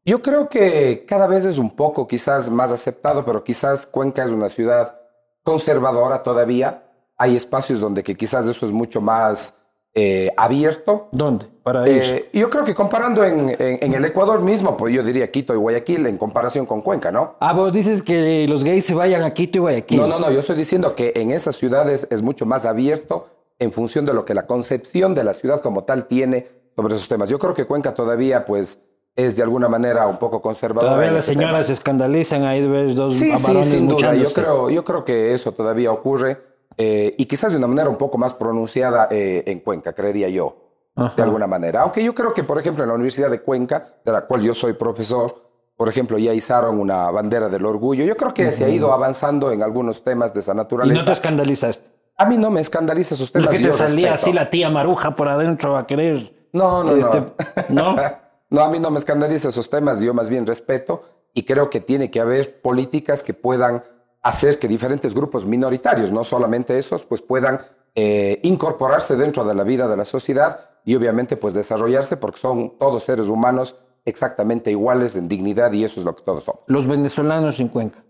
[0.05, 4.31] Yo creo que cada vez es un poco quizás más aceptado, pero quizás Cuenca es
[4.31, 4.95] una ciudad
[5.43, 6.83] conservadora todavía.
[7.17, 11.07] Hay espacios donde que quizás eso es mucho más eh, abierto.
[11.11, 11.45] ¿Dónde?
[11.61, 11.85] Para.
[11.85, 15.53] Eh, yo creo que comparando en, en- en el Ecuador mismo, pues yo diría Quito
[15.53, 17.35] y Guayaquil en comparación con Cuenca, ¿no?
[17.39, 19.99] Ah, vos dices que los gays se vayan a Quito y Guayaquil.
[19.99, 23.27] No, no, no, yo estoy diciendo que en esas ciudades es mucho más abierto
[23.59, 27.07] en función de lo que la concepción de la ciudad como tal tiene sobre esos
[27.07, 27.29] temas.
[27.29, 30.93] Yo creo que Cuenca todavía, pues, es de alguna manera un poco conservadora.
[30.93, 31.41] Todavía las tema.
[31.41, 34.15] señoras se escandalizan ahí de ver dos Sí, sí, sin duda.
[34.15, 36.41] Yo creo, yo creo que eso todavía ocurre
[36.77, 40.55] eh, y quizás de una manera un poco más pronunciada eh, en Cuenca, creería yo,
[40.95, 41.13] Ajá.
[41.15, 41.81] de alguna manera.
[41.83, 44.55] Aunque yo creo que, por ejemplo, en la Universidad de Cuenca, de la cual yo
[44.55, 45.43] soy profesor,
[45.77, 48.03] por ejemplo, ya izaron una bandera del orgullo.
[48.05, 51.05] Yo creo que se ha ido avanzando en algunos temas de esa Y no naturaleza.
[51.05, 51.92] te escandalizaste.
[52.23, 53.47] A mí no me escandaliza esos temas.
[53.47, 54.29] Porque yo te salía respeto.
[54.29, 56.47] así la tía maruja por adentro a querer.
[56.53, 57.07] No, no, no.
[57.07, 57.33] Este,
[57.69, 57.95] ¿no?
[58.49, 61.01] No, a mí no me escandaliza esos temas, yo más bien respeto
[61.33, 63.81] y creo que tiene que haber políticas que puedan
[64.21, 67.59] hacer que diferentes grupos minoritarios, no solamente esos, pues puedan
[67.95, 72.77] eh, incorporarse dentro de la vida de la sociedad y obviamente pues desarrollarse porque son
[72.77, 76.61] todos seres humanos exactamente iguales en dignidad y eso es lo que todos somos.
[76.67, 78.03] Los venezolanos en Cuenca.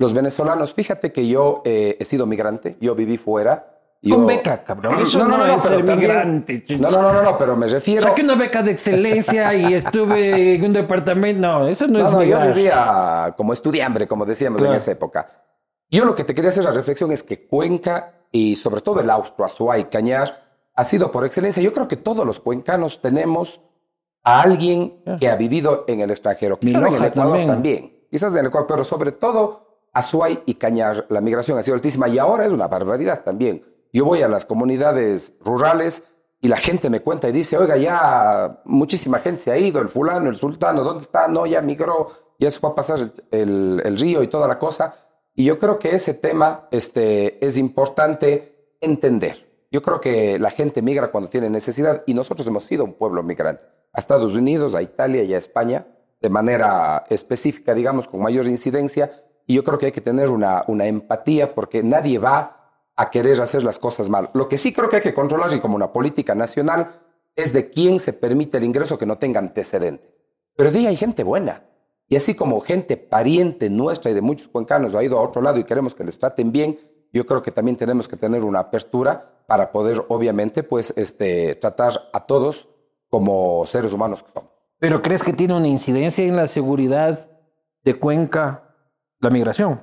[0.00, 3.76] Los venezolanos, fíjate que yo eh, he sido migrante, yo viví fuera.
[4.02, 4.98] yo- Con beca, cabrón.
[5.02, 6.64] Eso no, es pero ser también- migrante.
[6.78, 8.02] No, no, no, no, no, pero me refiero...
[8.02, 11.40] Saqué una beca de excelencia y estuve en un departamento.
[11.42, 12.54] No, eso no, No, es no, yo migrar.
[12.54, 14.72] vivía como estudiambre, como decíamos Claro.
[14.72, 15.26] en esa época.
[15.90, 19.10] Yo lo que te quería hacer la reflexión es que Cuenca y sobre todo el
[19.10, 20.34] Austro, Azuay, Cañar,
[20.74, 21.62] ha sido por excelencia.
[21.62, 23.60] Yo creo que todos los cuencanos tenemos
[24.24, 26.58] a alguien que ha vivido en el extranjero.
[26.58, 27.46] Quizás en el Ecuador también.
[27.46, 28.06] también.
[28.10, 32.08] Quizás en el Ecuador, pero sobre todo Azuay y Cañar, la migración ha sido altísima
[32.08, 33.64] y ahora es una barbaridad también.
[33.92, 38.62] Yo voy a las comunidades rurales y la gente me cuenta y dice, oiga, ya
[38.64, 41.28] muchísima gente se ha ido, el fulano, el sultano, ¿dónde está?
[41.28, 44.94] No, ya migró, ya se fue a pasar el- el río y toda la cosa.
[45.34, 49.66] Y yo creo que ese tema este, es importante entender.
[49.72, 53.22] Yo creo que la gente migra cuando tiene necesidad y nosotros hemos sido un pueblo
[53.22, 53.64] migrante.
[53.92, 55.86] A Estados Unidos, a Italia y a España,
[56.20, 59.10] de manera específica, digamos, con mayor incidencia.
[59.50, 63.42] Y yo creo que hay que tener una, una empatía porque nadie va a querer
[63.42, 64.30] hacer las cosas mal.
[64.32, 66.86] Lo que sí creo que hay que controlar y como una política nacional
[67.34, 70.08] es de quién se permite el ingreso que no tenga antecedentes.
[70.54, 71.64] Pero de hay gente buena.
[72.08, 75.58] Y así como gente pariente nuestra y de muchos cuencanos ha ido a otro lado
[75.58, 76.78] y queremos que les traten bien,
[77.12, 81.94] yo creo que también tenemos que tener una apertura para poder, obviamente, pues, este, tratar
[82.12, 82.68] a todos
[83.08, 84.50] como seres humanos que somos.
[84.78, 87.26] ¿Pero crees que tiene una incidencia en la seguridad
[87.82, 88.68] de Cuenca
[89.20, 89.80] la migración?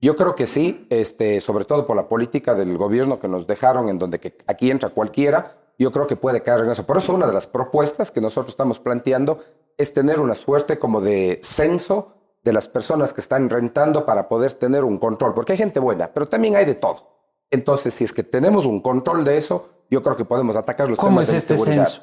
[0.00, 3.88] Yo creo que sí, este, sobre todo por la política del gobierno que nos dejaron,
[3.88, 6.86] en donde que aquí entra cualquiera, yo creo que puede caer en eso.
[6.86, 9.38] Por eso una de las propuestas que nosotros estamos planteando
[9.76, 14.52] es tener una suerte como de censo de las personas que están rentando para poder
[14.54, 17.16] tener un control, porque hay gente buena, pero también hay de todo.
[17.50, 20.98] Entonces, si es que tenemos un control de eso, yo creo que podemos atacar los
[20.98, 21.88] ¿Cómo temas es de este inseguridad.
[21.88, 22.02] censo?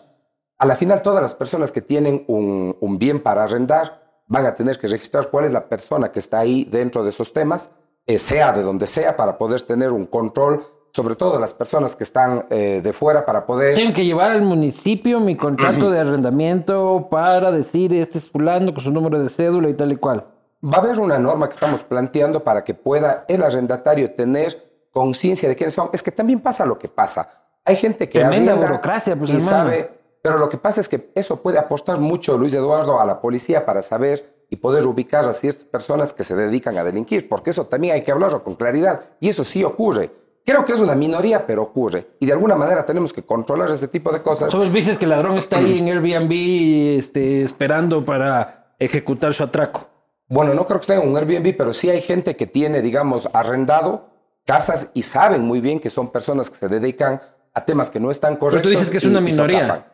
[0.58, 4.56] A la final, todas las personas que tienen un, un bien para arrendar van a
[4.56, 8.20] tener que registrar cuál es la persona que está ahí dentro de esos temas, eh,
[8.20, 12.04] sea de donde sea, para poder tener un control, sobre todo de las personas que
[12.04, 13.76] están eh, de fuera, para poder...
[13.76, 18.84] Tengo que llevar al municipio mi contrato de arrendamiento para decir este es fulano con
[18.84, 20.26] su número de cédula y tal y cual.
[20.64, 25.50] Va a haber una norma que estamos planteando para que pueda el arrendatario tener conciencia
[25.50, 25.90] de quiénes son.
[25.92, 27.44] Es que también pasa lo que pasa.
[27.66, 29.50] Hay gente que Tremenda burocracia, pues, y hermano.
[29.50, 29.93] sabe,
[30.24, 33.66] pero lo que pasa es que eso puede apostar mucho, Luis Eduardo, a la policía
[33.66, 37.66] para saber y poder ubicar a ciertas personas que se dedican a delinquir, porque eso
[37.66, 40.12] también hay que hablarlo con claridad y eso sí ocurre.
[40.46, 42.08] Creo que es una minoría, pero ocurre.
[42.22, 44.50] Y de alguna manera tenemos que controlar ese tipo de cosas.
[44.50, 49.90] Todos dices que el ladrón está ahí en Airbnb este, esperando para ejecutar su atraco.
[50.30, 54.10] Bueno, no creo que tenga un Airbnb, pero sí hay gente que tiene, digamos, arrendado
[54.46, 57.22] casas y saben muy bien que son personas que se dedican
[57.54, 58.72] a temas que no están correctos.
[58.72, 59.90] dices que es una y minoría.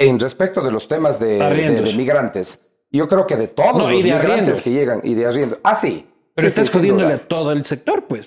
[0.00, 3.78] En respecto de los temas de, de- de migrantes, yo creo que de todos No,
[3.80, 4.62] los de migrantes arriendos.
[4.62, 5.58] que llegan y de arriendo.
[5.62, 6.06] Ah, sí.
[6.34, 8.26] Pero Sí, sí, estás sin jodiéndole a todo el sector, pues.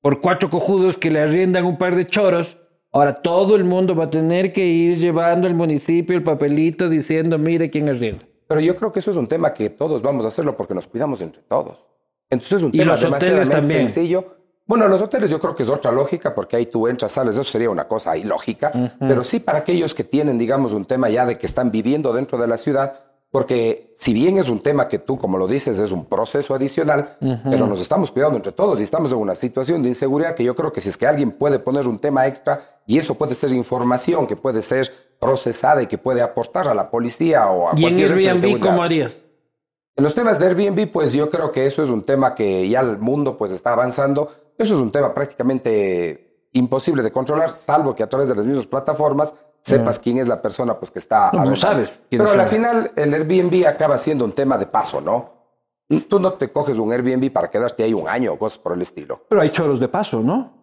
[0.00, 2.56] Por cuatro cojudos que le arriendan un par de choros,
[2.92, 7.38] ahora todo el mundo va a tener que ir llevando al municipio el papelito diciendo,
[7.38, 8.24] mire quién arrienda.
[8.48, 10.86] Pero yo creo que eso es un tema que todos vamos a hacerlo porque nos
[10.86, 11.86] cuidamos entre todos.
[12.30, 13.86] Entonces es un Y tema también.
[13.88, 14.36] sencillo.
[14.66, 17.44] Bueno, los hoteles yo creo que es otra lógica porque ahí tú entras, sales, eso
[17.44, 18.72] sería una cosa ilógica.
[18.98, 22.36] Pero sí para aquellos que tienen, digamos, un tema ya de que están viviendo dentro
[22.36, 23.00] de la ciudad,
[23.30, 27.16] porque si bien es un tema que tú, como lo dices, es un proceso adicional,
[27.50, 30.56] pero nos estamos cuidando entre todos y estamos en una situación de inseguridad que yo
[30.56, 33.52] creo que si es que alguien puede poner un tema extra y eso puede ser
[33.52, 37.84] información que puede ser procesada y que puede aportar a la policía o a ¿Y
[37.84, 39.12] en cualquier Airbnb cómo harías?
[39.96, 42.80] En los temas de Airbnb, pues yo creo que eso es un tema que ya
[42.80, 44.30] el mundo pues está avanzando.
[44.58, 48.66] Eso es un tema prácticamente imposible de controlar, salvo que a través de las mismas
[48.66, 51.30] plataformas sepas quién es la persona pues, que está...
[51.32, 55.36] No, no sabes Pero al final el Airbnb acaba siendo un tema de paso, ¿no?
[56.08, 58.82] Tú no te coges un Airbnb para quedarte ahí un año o cosas por el
[58.82, 59.22] estilo.
[59.28, 60.56] Pero hay choros de paso, ¿no?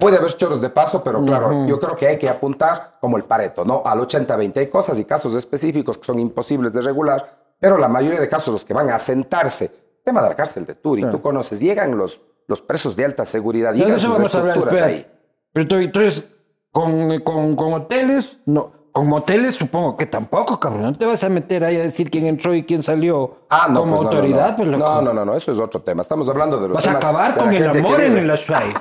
[0.00, 3.24] Puede haber choros de paso, pero claro, yo creo que hay que apuntar como el
[3.24, 3.82] Pareto, ¿no?
[3.84, 4.56] Al 80-20.
[4.56, 8.52] Hay cosas y casos específicos que son imposibles de regular, pero la mayoría de casos
[8.52, 9.70] los que van a sentarse,
[10.04, 13.72] tema de la cárcel de Turi, tú conoces, llegan los, los presos de alta seguridad,
[13.72, 14.84] De llegan eso sus vamos a hablar.
[14.84, 15.06] ahí.
[15.52, 16.24] Pero entonces,
[16.70, 18.72] con, con, con hoteles, no.
[18.92, 20.82] Con moteles supongo que tampoco, cabrón.
[20.82, 23.80] No te vas a meter ahí a decir quién entró y quién salió Ah, no,
[23.80, 24.50] como pues no, no, autoridad.
[24.50, 24.56] no.
[24.56, 24.84] pues, loco.
[24.86, 26.00] no, no, no, no, eso es otro tema.
[26.00, 28.72] Estamos hablando de los Vas a acabar de con el amor en el Azuay.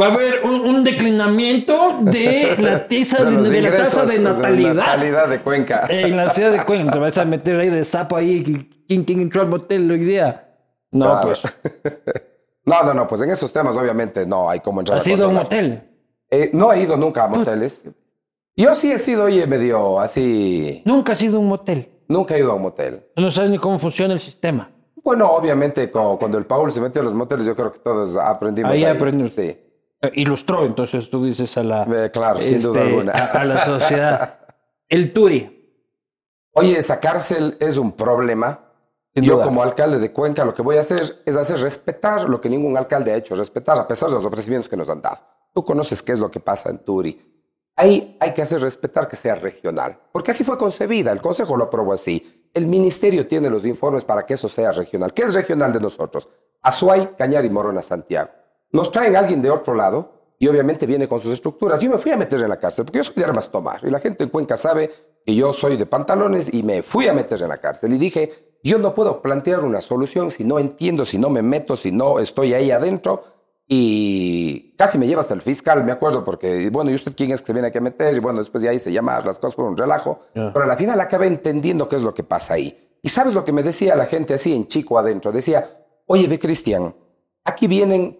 [0.00, 4.18] Va a haber un, un declinamiento de la tasa de, los de la tasa de
[4.18, 5.86] natalidad natalidad de Cuenca.
[5.90, 6.92] en la ciudad de Cuenca.
[6.94, 8.68] Te vas a meter ahí de sapo ahí.
[8.88, 10.48] ¿Quién, quién entró al motel hoy día?
[10.90, 11.26] No, Claro.
[11.28, 11.92] pues.
[12.66, 15.26] No, no, no, pues en esos temas obviamente no hay como entrar ¿Has a ido
[15.26, 15.88] a un motel?
[16.30, 17.84] Eh, no he ido nunca a moteles.
[18.56, 20.82] Yo sí he sido, oye, medio así.
[20.84, 21.88] Nunca has ido a un motel.
[22.08, 23.06] Nunca he ido a un motel.
[23.16, 24.70] No sabes ni cómo funciona el sistema.
[25.04, 28.16] Bueno, obviamente, co- cuando el Paul se metió a los moteles, yo creo que todos
[28.16, 28.72] aprendimos.
[28.72, 29.34] Ahí Ahí, aprendimos.
[29.34, 29.56] Sí,
[30.02, 31.82] Eh, Ilustró, entonces tú dices a la.
[31.84, 33.12] Eh, claro, sin duda este, alguna.
[33.12, 34.38] A la sociedad.
[34.88, 35.52] El Turi.
[36.52, 38.65] Oye, esa cárcel es un problema.
[39.16, 39.46] Sin yo duda.
[39.46, 42.76] como alcalde de Cuenca lo que voy a hacer es hacer respetar lo que ningún
[42.76, 45.16] alcalde ha hecho, respetar a pesar de los ofrecimientos que nos han dado.
[45.54, 47.34] Tú conoces qué es lo que pasa en Turi.
[47.76, 51.64] Ahí hay que hacer respetar que sea regional, porque así fue concebida, el Consejo lo
[51.64, 52.50] aprobó así.
[52.52, 55.14] El Ministerio tiene los informes para que eso sea regional.
[55.14, 56.28] ¿Qué es regional de nosotros?
[56.60, 58.28] Azuay, Cañar y Morona, Santiago.
[58.72, 61.80] Nos traen a alguien de otro lado y obviamente viene con sus estructuras.
[61.80, 63.88] Yo me fui a meter en la cárcel porque yo soy de armas tomar y
[63.88, 64.90] la gente en Cuenca sabe
[65.24, 68.45] que yo soy de pantalones y me fui a meter en la cárcel y dije,
[68.66, 72.18] yo no puedo plantear una solución si no entiendo, si no me meto, si no
[72.18, 73.24] estoy ahí adentro
[73.68, 77.40] y casi me lleva hasta el fiscal, me acuerdo, porque, bueno, ¿y usted quién es
[77.40, 78.16] que se viene aquí a meter?
[78.16, 80.20] Y bueno, después de ahí se llama las cosas por un relajo.
[80.32, 82.98] Pero a la final acabé entendiendo qué es lo que pasa ahí.
[83.02, 85.32] ¿Y sabes lo que me decía la gente así en chico adentro?
[85.32, 85.66] Decía,
[86.06, 86.94] oye, ve Cristian,
[87.44, 88.18] aquí vienen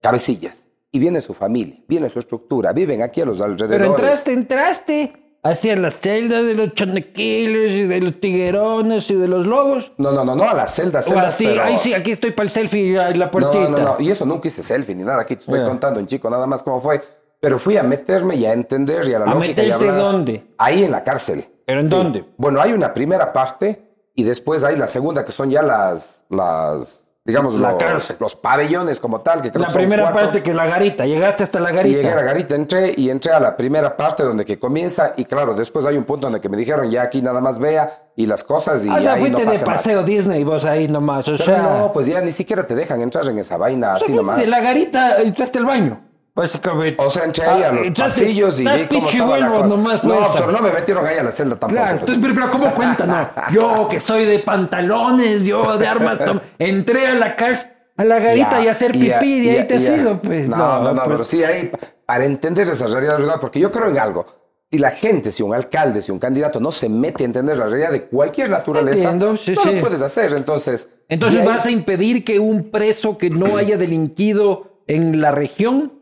[0.00, 3.78] cabecillas y viene su familia, viene su estructura, viven aquí a los alrededores.
[3.78, 5.29] Pero entraste, entraste.
[5.42, 9.92] Hacia la celda de los chanequiles y de los tiguerones y de los lobos.
[9.96, 11.62] No, no, no, no, a las celdas, O celdas, así, pero...
[11.62, 13.68] ahí sí, aquí estoy para el selfie en la No, puertita.
[13.68, 16.28] no, no, y eso nunca hice selfie ni nada, aquí te estoy contando en chico
[16.28, 17.00] nada más cómo fue.
[17.40, 19.96] Pero fui a meterme y a entender y a la ¿A lógica hablar.
[19.96, 20.44] dónde?
[20.58, 21.46] Ahí en la cárcel.
[21.64, 22.24] ¿Pero en dónde?
[22.36, 23.80] Bueno, hay una primera parte
[24.14, 29.00] y después hay la segunda que son ya las, las digamos, La los, los pabellones
[29.00, 29.40] como tal.
[29.42, 31.06] Que creo La que primera parte que es la garita.
[31.06, 32.24] Llegaste hasta la Y llegué a la garita.
[32.32, 35.96] garita, entré y entré a la primera parte donde que comienza y claro, después hay
[35.96, 38.88] un punto donde que me dijeron ya aquí nada más vea y las cosas y
[38.90, 39.82] Ah, o sea, ahí fuiste no de pase más.
[39.82, 41.26] paseo Disney vos ahí nomás.
[41.28, 44.04] O Pero sea, no, pues ya ni siquiera te dejan entrar en esa vaina así
[44.06, 44.38] fuiste nomás.
[44.38, 46.09] de la garita entraste al baño.
[46.40, 47.02] Básicamente.
[47.04, 49.52] O sea, entré ahí a Ah, los entraste- pasillos y vi cómo estaba la pichihuelo
[49.54, 49.66] cosa.
[49.68, 51.82] nomás no, pero no me metieron ahí a la celda tampoco.
[51.82, 52.18] Claro, pues.
[52.20, 53.06] pero, pero ¿cómo cuenta?
[53.06, 56.18] No, yo que soy de pantalones, yo de armas,
[56.58, 59.52] entré a la cárcel, a la garita Ya, y a hacer ya, pipí y ya,
[59.60, 60.48] ahí te has ido, pues.
[60.48, 61.08] No, no, no, pues.
[61.08, 61.70] pero sí ahí,
[62.06, 63.36] para entender esa realidad, ¿verdad?
[63.40, 64.26] Porque yo creo en algo.
[64.72, 67.66] Si la gente, si un alcalde, si un candidato no se mete a entender la
[67.66, 69.72] realidad de cualquier naturaleza, Entiendo, sí, no sí.
[69.74, 70.32] lo puedes hacer.
[70.34, 75.32] Entonces, Entonces ahí- vas a impedir que un preso que no haya delinquido en la
[75.32, 75.99] región,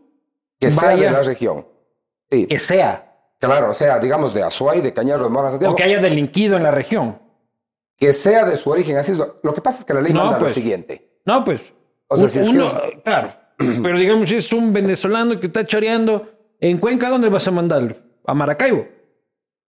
[0.59, 1.67] que sea de la región.
[2.31, 5.77] Sí, que sea, claro, o sea, digamos de Azuay, de Cañar, de Mora, Santiago, o
[5.77, 7.21] que haya delinquido en la región.
[7.97, 8.97] que sea de su origen.
[8.97, 9.19] Así es.
[9.19, 10.51] Lo, que pasa es que la ley No, manda pues.
[10.51, 11.21] lo siguiente.
[11.25, 11.61] No, pues.
[12.09, 13.33] O sea, si es que uno, es- claro.
[13.59, 16.29] Pero digamos, si es un venezolano que está choreando
[16.61, 17.97] en Cuenca, ¿dónde vas a mandarlo?
[18.27, 18.87] A Maracaibo.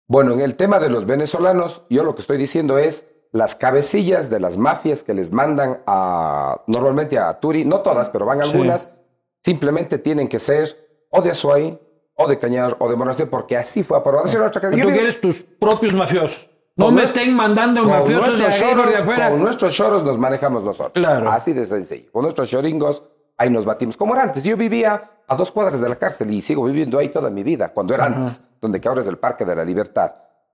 [0.08, 4.30] Bueno, en el tema de los venezolanos, yo lo que estoy diciendo es las cabecillas
[4.30, 9.01] de las mafias que les mandan a normalmente a Turi, no todas, pero van algunas,
[9.44, 10.76] simplemente tienen que ser
[11.10, 11.80] o de Azuay,
[12.16, 14.28] o de Cañar, o de Monasterio, porque así fue aprobado.
[14.28, 14.72] Esa otra cosa.
[14.72, 16.48] Tú quieres tus propios mafiosos.
[16.76, 19.30] No me estén mandando mafiosos de nuestros de choros, afuera.
[19.30, 20.94] con nuestros choros nos manejamos nosotros.
[20.94, 21.30] Claro.
[21.30, 22.12] Así de sencillo.
[22.12, 23.04] Con nuestros choringos,
[23.38, 23.98] ahí nos batimos.
[23.98, 27.10] Como era antes, yo vivía a dos cuadras de la cárcel y sigo viviendo ahí
[27.10, 30.14] toda mi vida, cuando era antes, donde que ahora es el Parque de la Libertad.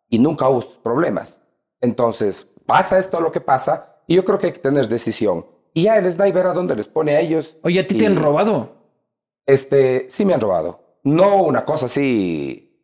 [0.10, 1.40] Y nunca hubo problemas.
[1.82, 5.46] Entonces, pasa esto lo que pasa, y yo creo que hay que tener decisión.
[5.74, 7.58] Y ya el SNAI verá dónde les pone a ellos.
[7.62, 8.76] Oye, ¿a ti Y, te han robado?
[9.48, 11.00] Este, sí me han robado.
[11.04, 12.84] No una cosa así,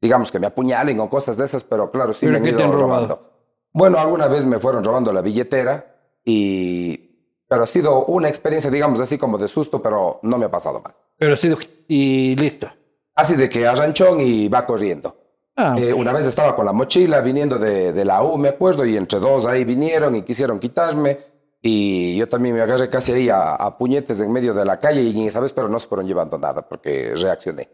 [0.00, 2.56] digamos que me apuñalen o cosas de esas, pero claro, sí ¿Pero me han ido
[2.58, 2.88] te han robado?
[3.06, 3.32] robando.
[3.72, 7.08] Bueno, alguna vez me fueron robando la billetera y...
[7.48, 10.80] Pero ha sido una experiencia, digamos así, como de susto, pero no me ha pasado
[10.80, 10.94] más.
[11.18, 11.52] Pero sí,
[11.88, 12.66] y listo.
[13.14, 15.16] Así de que arranchón y va corriendo.
[15.56, 18.86] Ah, Eh, una vez estaba con la mochila viniendo de, de la U, me acuerdo,
[18.86, 21.18] y entre dos ahí vinieron y quisieron quitarme.
[21.64, 25.00] Y yo también me agarré casi ahí a, a puñetes en medio de la calle
[25.02, 27.68] y esa vez, pero no se fueron llevando nada porque reaccioné.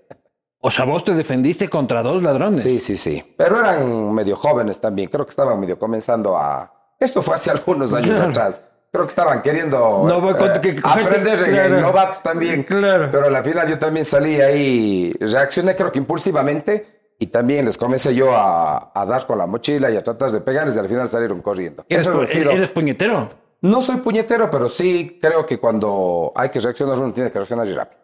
[0.61, 2.63] O sea, vos te defendiste contra dos ladrones.
[2.63, 3.35] Sí, sí, sí.
[3.39, 5.09] Pero eran medio jóvenes también.
[5.09, 6.71] Creo que estaban medio comenzando a...
[7.01, 8.61] Esto fue hace algunos años atrás.
[8.93, 11.75] Creo que estaban queriendo No, eh, que- que- aprender en- claro.
[11.77, 12.63] en novatos también.
[12.65, 13.09] Claro.
[13.13, 18.15] Pero al final yo también salí ahí, reaccioné creo que impulsivamente y también les comencé
[18.15, 21.09] yo a, a dar con la mochila y a tratar de pegarles y al final
[21.09, 21.85] salieron corriendo.
[21.89, 23.29] ¿Eres, Eso ha pu- sido- eres puñetero?
[23.61, 27.67] No soy puñetero, pero sí creo que cuando hay que reaccionar uno tiene que reaccionar
[27.67, 28.01] y rápido.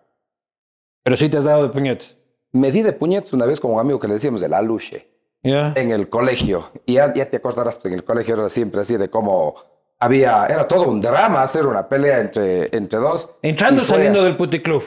[1.02, 2.16] Pero sí te has dado de puñetes.
[2.52, 5.10] Me di de puñetes una vez con un amigo que le decíamos el aluche.
[5.44, 5.74] ¿Ya?
[5.76, 6.70] en el colegio.
[6.86, 9.54] Y ya, ya te acordarás, en el colegio era siempre así de cómo
[10.00, 13.28] había, era todo un drama hacer una pelea entre, entre dos.
[13.42, 14.82] Entrando o Y saliendo del puticlub.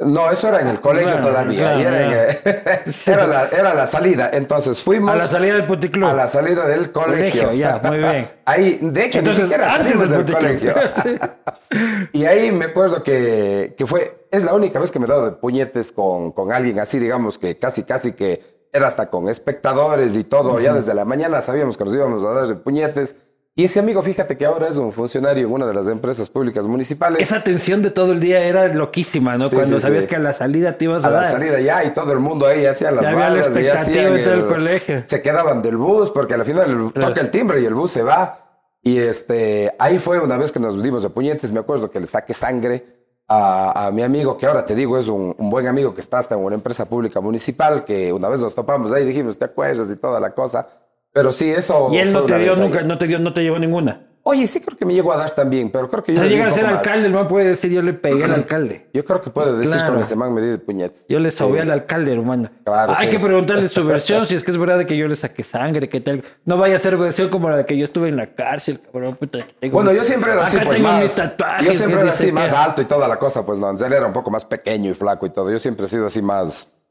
[0.00, 1.74] No, eso era en el colegio Claro, todavía.
[1.74, 4.30] claro, era, en, era, la, era la salida.
[4.32, 6.08] Entonces fuimos A la salida del puticlub.
[6.08, 7.44] a la salida del colegio.
[7.44, 8.30] Colegio, ya, muy bien.
[8.46, 10.74] Ahí, de hecho, Entonces, ni siquiera antes del colegio.
[12.12, 15.24] Y ahí me acuerdo que, que fue, es la única vez que me he dado
[15.26, 18.42] de puñetes con, con alguien así, digamos que casi, casi que
[18.72, 20.58] era hasta con espectadores y todo.
[20.60, 23.28] Ya desde la mañana sabíamos que nos íbamos a dar de puñetes.
[23.60, 26.66] Y ese amigo, fíjate que ahora es un funcionario en una de las empresas públicas
[26.66, 27.20] municipales.
[27.20, 29.50] Esa tensión de todo el día era loquísima, ¿no?
[29.50, 30.08] Sí, Cuando sí, sabías sí.
[30.08, 31.32] que a la salida te ibas a, a la dar.
[31.32, 34.46] salida ya y todo el mundo ahí hacía las la balas y hacían todo el
[34.46, 35.02] colegio.
[35.06, 37.08] se quedaban del bus porque al final el- Claro.
[37.08, 38.46] toca el timbre y el bus se va
[38.82, 42.06] y este ahí fue una vez que nos dimos de puñetes me acuerdo que le
[42.06, 42.86] saqué sangre
[43.28, 46.18] a, a mi amigo que ahora te digo es un, un buen amigo que está
[46.18, 49.86] hasta en una empresa pública municipal que una vez nos topamos ahí dijimos te acuerdas
[49.92, 50.66] y toda la cosa
[51.12, 52.60] pero sí eso Y él no te dio ahí.
[52.60, 54.06] nunca, no te dio, no te llevó ninguna.
[54.22, 56.24] oye sí creo que me llegó a dar también pero creo que yo O sea,
[56.24, 58.88] le di llega a ser alcalde, el man puede decir, yo le pegué al alcalde.
[58.92, 59.94] yo creo que puede decir Claro.
[59.94, 61.58] con ese man me di de puñetes Yo le sobé Sí.
[61.62, 62.50] al alcalde, hermano.
[62.64, 63.10] Claro, Hay sí.
[63.12, 65.88] que preguntarle su versión, si es que es verdad de que yo le saqué sangre,
[65.88, 66.22] qué tal.
[66.44, 69.16] No vaya a ser versión como la de que yo estuve en la cárcel, cabrón.
[69.16, 71.16] Puta, que tengo Bueno, yo siempre era así, pues tengo mis más.
[71.16, 74.06] tatuajes, Yo siempre era así, más alto y toda la cosa, pues no, serio era
[74.06, 75.50] un poco más pequeño y flaco y todo.
[75.50, 76.86] Yo siempre he sido así más.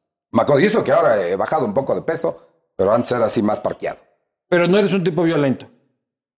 [0.60, 2.38] Y eso que ahora he bajado un poco de peso,
[2.76, 4.00] pero antes era así más parqueado.
[4.50, 5.68] Pero no eres un tipo violento.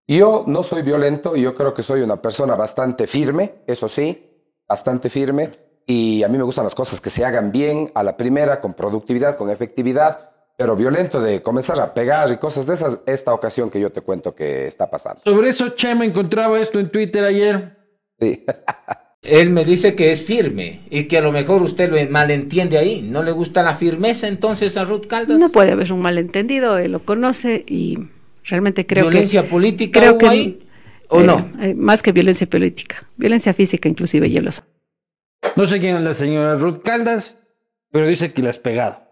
[0.08, 4.44] Yo no soy violento y yo creo que soy una persona bastante firme, eso sí,
[4.68, 5.52] bastante firme.
[5.88, 8.74] Y a mí me gustan las cosas que se hagan bien a la primera, con
[8.74, 10.30] productividad, con efectividad.
[10.58, 14.02] Pero violento de comenzar a pegar y cosas de esas, esta ocasión que yo te
[14.02, 15.22] cuento que está pasando.
[15.24, 17.78] Sobre eso, Chema encontraba esto en Twitter ayer.
[18.20, 18.46] Sí.
[19.22, 23.04] Él me dice que es firme y que a lo mejor usted lo malentiende ahí.
[23.04, 25.40] ¿No le gusta la firmeza entonces a Ruth Caldas?
[25.40, 28.00] No puede haber un malentendido, él lo conoce y
[28.44, 29.50] realmente creo ¿Violencia que...
[29.50, 30.68] política creo que, ahí?
[31.10, 31.52] ¿O eh, no?
[31.62, 34.64] eh, más que violencia política, violencia física inclusive yo lo sé.
[35.56, 37.38] No sé quién es la señora Ruth Caldas,
[37.92, 39.04] pero dice que la has pegado.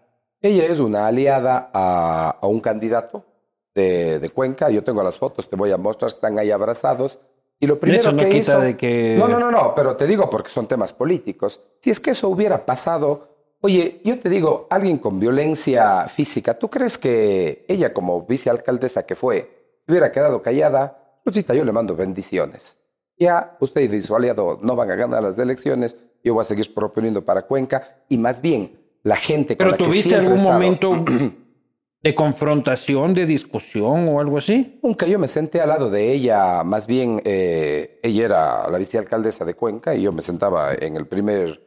[0.42, 3.26] Ella es una aliada a, a un candidato
[3.74, 4.70] de, de Cuenca.
[4.70, 7.18] Yo tengo las fotos, te voy a mostrar, están ahí abrazados.
[7.62, 8.60] Y lo primero Eso no que quita hizo...
[8.60, 11.60] de que- No, no, no, no, pero te digo porque son temas políticos.
[11.82, 13.28] Si es que eso hubiera pasado...
[13.60, 19.14] Oye, yo te digo, alguien con violencia física, ¿tú crees que ella como vicealcaldesa que
[19.14, 21.20] fue, hubiera quedado callada?
[21.26, 22.88] Lucita, yo le mando bendiciones.
[23.18, 25.94] Ya usted y su aliado no van a ganar las elecciones,
[26.24, 29.76] yo voy a seguir proponiendo para Cuenca y más bien la gente con ¿Pero la
[29.76, 31.04] que tuviste siempre he algún estado- momento
[32.02, 34.78] de confrontación, de discusión o algo así?
[34.82, 39.44] Nunca yo me senté al lado de ella, más bien eh, ella era la vicealcaldesa
[39.44, 41.62] de Cuenca y yo me sentaba en el primer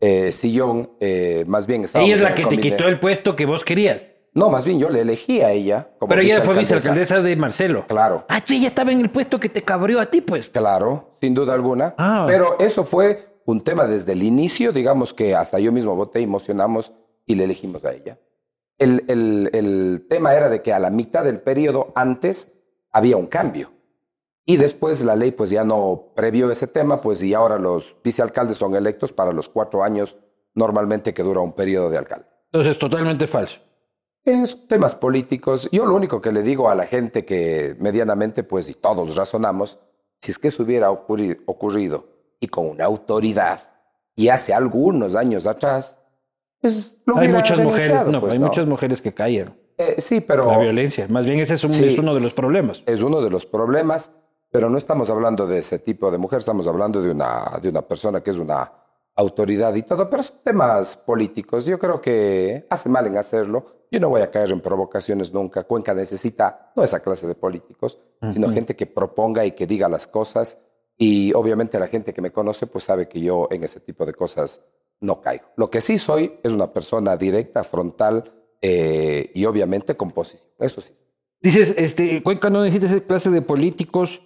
[0.00, 2.04] eh, sillón, eh, más bien estaba...
[2.04, 4.10] Ella es la que te quitó el puesto que vos querías.
[4.34, 7.22] No, más bien yo le elegí a ella como Pero ella fue vicealcaldesa.
[7.22, 7.86] de Marcelo.
[7.86, 10.48] Claro, Ah, tú ella estaba en el puesto que te cabrió a ti, pues.
[10.50, 11.94] claro, sin duda alguna.
[11.96, 12.24] Ah.
[12.26, 16.92] Pero eso fue un tema desde el inicio, digamos que hasta yo mismo voté, emocionamos
[17.24, 18.18] y le elegimos a ella.
[18.78, 22.62] El, el- el tema era de que a la mitad del periodo antes
[22.92, 23.72] había un cambio.
[24.44, 28.56] Y después la ley pues ya no previó ese tema, pues y ahora los vicealcaldes
[28.58, 30.16] son electos para los cuatro años
[30.54, 32.26] normalmente que dura un periodo de alcalde.
[32.52, 33.58] Entonces, totalmente falso.
[34.24, 38.68] En temas políticos, yo lo único que le digo a la gente que medianamente, pues,
[38.68, 39.78] y todos razonamos,
[40.20, 42.06] si es que eso hubiera ocurri- ocurrido
[42.40, 43.68] y con una autoridad
[44.14, 46.05] y hace algunos años atrás,
[46.60, 48.46] pues lo Hay muchas mujeres, no, pues, hay no.
[48.46, 51.06] muchas mujeres que callan Eh, sí, pero la violencia.
[51.08, 51.84] Más bien ese es, un- Sí.
[51.88, 52.82] es uno de los problemas.
[52.86, 54.16] es uno de los problemas,
[54.50, 57.82] pero no estamos hablando de ese tipo de mujer, estamos hablando de una, de una
[57.82, 58.72] persona que es una
[59.14, 61.66] autoridad y todo, pero son temas políticos.
[61.66, 63.86] Yo creo que hace mal en hacerlo.
[63.90, 65.62] Yo no voy a caer en provocaciones nunca.
[65.64, 67.98] Cuenca necesita no esa clase de políticos,
[68.30, 70.68] sino gente que proponga y que diga las cosas.
[70.98, 74.12] Y obviamente la gente que me conoce pues sabe que yo en ese tipo de
[74.14, 75.46] cosas no caigo.
[75.56, 78.32] Lo que sí soy es una persona directa, frontal
[78.62, 80.48] eh, y obviamente con posición.
[80.58, 80.92] Eso sí.
[81.40, 84.22] Dices, este, Cuenca no necesita esa clase de políticos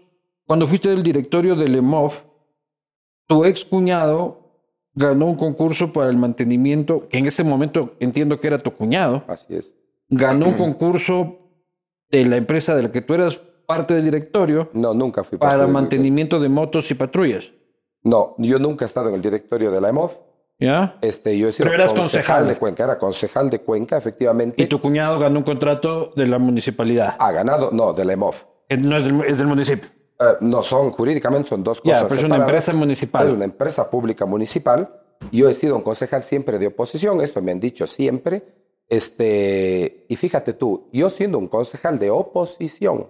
[0.51, 2.13] cuando fuiste del directorio del EMOV,
[3.29, 4.51] tu ex cuñado
[4.95, 9.23] ganó un concurso para el mantenimiento, que en ese momento entiendo que era tu cuñado.
[9.29, 9.73] Así es.
[10.09, 11.39] Ganó un concurso
[12.11, 15.55] de la empresa de la que tú eras parte del directorio No, nunca fui parte
[15.55, 17.45] para del mantenimiento de motos y patrullas.
[18.03, 20.11] No, yo nunca he estado en el directorio de la EMOV.
[20.61, 20.99] ¿Ya?
[21.01, 22.49] Este, yo he sido Pero eras concejal concejal.
[22.49, 24.63] de Cuenca, era concejal de Cuenca, efectivamente.
[24.63, 27.17] Y tu cuñado ganó un contrato de la municipalidad.
[27.19, 28.35] Ha ganado, no, de la EMOV.
[28.69, 29.89] que no es del, es del municipio.
[30.21, 33.27] Eh, no son, jurídicamente son dos Ya, cosas pero es una empresa municipal.
[33.27, 34.89] Es una empresa pública municipal.
[35.33, 38.43] Yo he sido un concejal siempre de oposición, esto me han dicho siempre.
[38.87, 43.07] Este, y fíjate tú, yo siendo un concejal de oposición,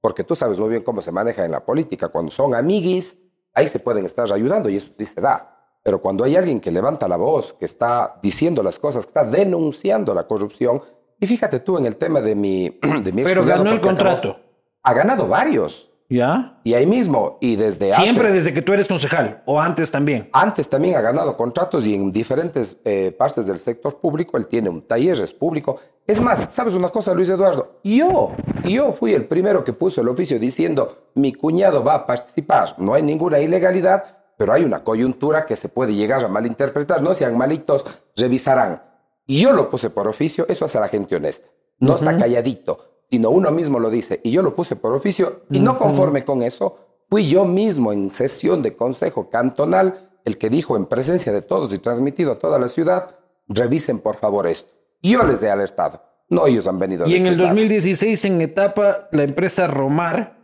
[0.00, 3.18] porque tú sabes muy bien cómo se maneja en la política, cuando son amiguis,
[3.52, 5.51] ahí se pueden estar ayudando y eso sí se da.
[5.82, 9.24] Pero cuando hay alguien que levanta la voz, que está diciendo las cosas, que está
[9.24, 10.80] denunciando la corrupción,
[11.18, 12.68] y fíjate tú en el tema de mi,
[13.02, 14.36] de mi Pero ganó el acabó- contrato.
[14.82, 15.88] ha ganado varios.
[16.08, 16.60] ¿Ya?
[16.62, 20.28] Y ahí mismo, y desde hace- Siempre desde que tú eres concejal, o antes también.
[20.34, 24.36] antes también ha ganado contratos y en diferentes eh, partes del sector público.
[24.36, 25.80] Él tiene un taller, es público.
[26.06, 27.78] Es más, ¿sabes una cosa, Luis Eduardo?
[27.82, 28.32] Yo,
[28.68, 32.74] yo fui el primero que puso el oficio diciendo, mi cuñado va a participar.
[32.76, 37.02] No hay ninguna ilegalidad, pero hay una coyuntura que se puede llegar a malinterpretar.
[37.02, 37.84] No sean malitos,
[38.16, 38.82] revisarán.
[39.26, 41.48] Y yo lo puse por oficio, eso hace a la gente honesta.
[41.78, 44.20] No está calladito, sino uno mismo lo dice.
[44.24, 48.10] Y yo lo puse por oficio y no conforme con eso, fui yo mismo en
[48.10, 52.58] sesión de consejo cantonal el que dijo en presencia de todos y transmitido a toda
[52.58, 53.16] la ciudad,
[53.48, 54.70] revisen por favor esto.
[55.00, 56.02] Y yo les he alertado.
[56.28, 57.50] No ellos han venido a Y en el decir nada.
[57.50, 60.38] 2016, en etapa, la empresa Romar,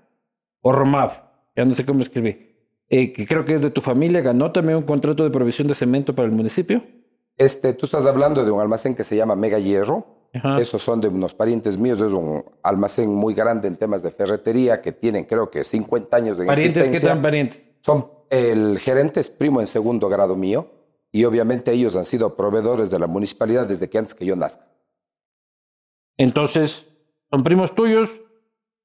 [0.61, 1.13] o Romav,
[1.57, 2.48] ya no sé cómo escribí,
[2.91, 5.75] eh, que creo que es de tu familia, ganó también un contrato de provisión de
[5.75, 6.83] cemento para el municipio.
[7.37, 10.07] Este, tú estás hablando de un almacén que se llama Mega Hierro.
[10.35, 10.57] Ajá.
[10.57, 12.01] Esos son de unos parientes míos.
[12.01, 16.39] Es un almacén muy grande en temas de ferretería que tienen, creo que, 50 años
[16.39, 17.11] de ¿Parientes qué existencia.
[17.11, 17.63] tan parientes?
[17.81, 20.71] Son, el gerente es primo en segundo grado mío
[21.13, 24.67] y obviamente ellos han sido proveedores de la municipalidad desde que antes que yo nazca.
[26.17, 26.85] Entonces,
[27.31, 28.19] son primos tuyos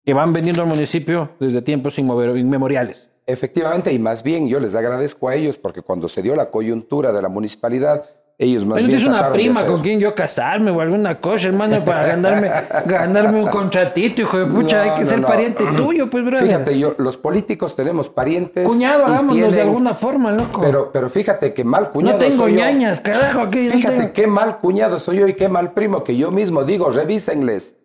[0.06, 3.10] que van vendiendo al municipio desde tiempos inmemoriales.
[3.26, 7.12] Efectivamente, y más bien yo les agradezco a ellos porque cuando se dio la coyuntura
[7.14, 8.04] de la municipalidad,
[8.38, 11.48] ellos más ¿No bien tienes una de prima con quien yo casarme o alguna cosa,
[11.48, 12.52] hermano, para ganarme,
[12.86, 14.84] ganarme un contratito, hijo de pucha?
[14.84, 15.28] No, hay que no, ser no.
[15.28, 16.48] pariente tuyo, pues, brother.
[16.48, 18.68] Fíjate, yo, los políticos tenemos parientes.
[18.68, 20.60] Cuñado, hagámonos de tienen- alguna forma, loco.
[20.62, 22.60] Pero, pero fíjate que mal cuñado no tengo soy yo.
[22.60, 23.42] ñañas, carajo.
[23.42, 26.32] Aquí no Fíjate tengo- qué mal cuñado soy yo y qué mal primo que yo
[26.32, 27.80] mismo digo, revísenles.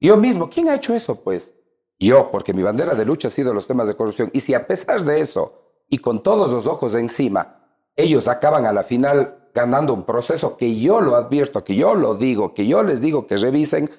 [0.00, 1.54] Yo mismo, ¿quién ha hecho eso, pues?
[2.06, 4.30] Yo, porque mi bandera de lucha ha sido los temas de corrupción.
[4.32, 8.72] Y si a pesar de eso, y con todos los ojos encima, ellos acaban a
[8.72, 12.82] la final ganando un proceso que yo lo advierto, que yo lo digo, que yo
[12.82, 13.90] les digo que revisen,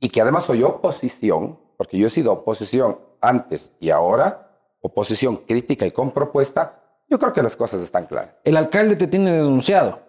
[0.00, 5.86] y que además soy oposición, porque yo he sido oposición antes y ahora, oposición crítica
[5.86, 8.34] y con propuesta, yo creo que las cosas están claras.
[8.44, 10.00] El alcalde te tiene denunciado.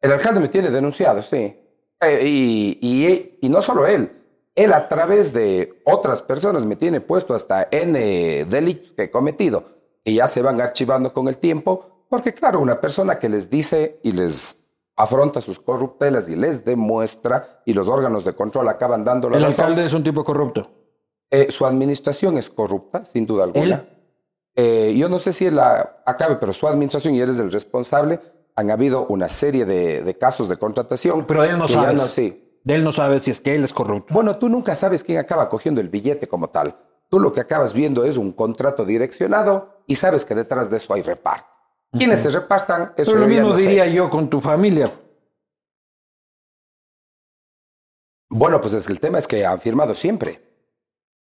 [0.00, 1.56] El alcalde me tiene denunciado, sí.
[2.00, 4.19] Eh, y, y- y no solo él,
[4.54, 9.64] él a través de otras personas me tiene puesto hasta N delitos que he cometido
[10.04, 14.00] y ya se van archivando con el tiempo, porque claro, una persona que les dice
[14.02, 19.30] y les afronta sus corruptelas y les demuestra y los órganos de control acaban dando
[19.30, 20.68] la El razón, alcalde es un tipo corrupto.
[21.30, 23.88] eh, su administración es corrupta, sin duda alguna.
[24.56, 27.52] Eh, yo no sé si él la acabe, pero su administración y él es el
[27.52, 28.18] responsable.
[28.56, 31.24] Han habido una serie de, de casos de contratación.
[31.26, 31.94] Pero él no que ya sabe.
[31.94, 32.49] no- sí.
[32.62, 34.12] De él no sabe si es que él es corrupto.
[34.12, 36.76] Bueno, tú nunca sabes quién acaba cogiendo el billete como tal.
[37.08, 40.94] Tú lo que acabas viendo es un contrato direccionado y sabes que detrás de eso
[40.94, 41.48] hay reparto.
[41.92, 43.62] Quienes se repartan, eso Pero lo mismo no sé.
[43.62, 44.92] diría yo con tu familia.
[48.28, 50.40] Bueno, pues es que el tema es que han firmado siempre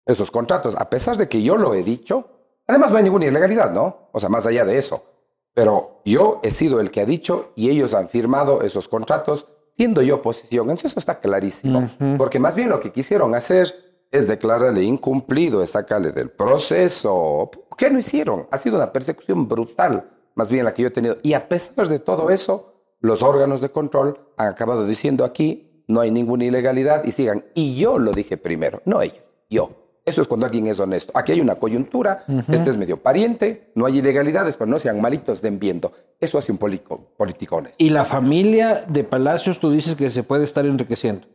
[0.05, 2.28] esos contratos, a pesar de que yo lo he dicho.
[2.66, 4.11] Además, no hay ninguna ilegalidad, ¿no?
[4.12, 5.07] O sea, más allá de eso.
[5.55, 9.47] Pero yo he sido el que ha dicho y ellos han firmado esos contratos
[9.77, 10.71] siendo yo oposición.
[10.71, 11.91] Entonces eso está clarísimo.
[12.18, 13.73] Porque más bien lo que quisieron hacer
[14.11, 17.51] es declararle incumplido, es sacarle del proceso.
[17.77, 18.47] ¿Qué no hicieron?
[18.51, 21.18] Ha sido una persecución brutal, más bien la que yo he tenido.
[21.23, 26.01] Y a pesar de todo eso, los órganos de control han acabado diciendo aquí no
[26.01, 27.45] hay ninguna ilegalidad y sigan.
[27.55, 29.80] Y yo lo dije primero, no ellos, yo.
[30.11, 31.13] Eso es cuando alguien es honesto.
[31.17, 35.41] Aquí hay una coyuntura, este es medio pariente, no hay ilegalidades, pero no sean malitos
[35.41, 35.93] den viendo.
[36.21, 37.77] Eso hace un político, político honesto.
[37.79, 41.27] Y la familia de Palacios, tú dices que se puede estar enriqueciendo.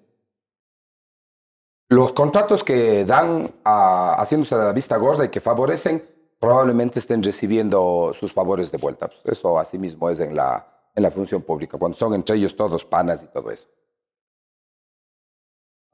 [1.89, 6.03] Los contratos que dan a- haciéndose de la vista gorda y que favorecen,
[6.39, 9.07] probablemente estén recibiendo sus favores de vuelta.
[9.07, 12.83] Pues eso asimismo es en la, en la función pública, cuando son entre ellos todos
[12.85, 13.67] panas y todo eso.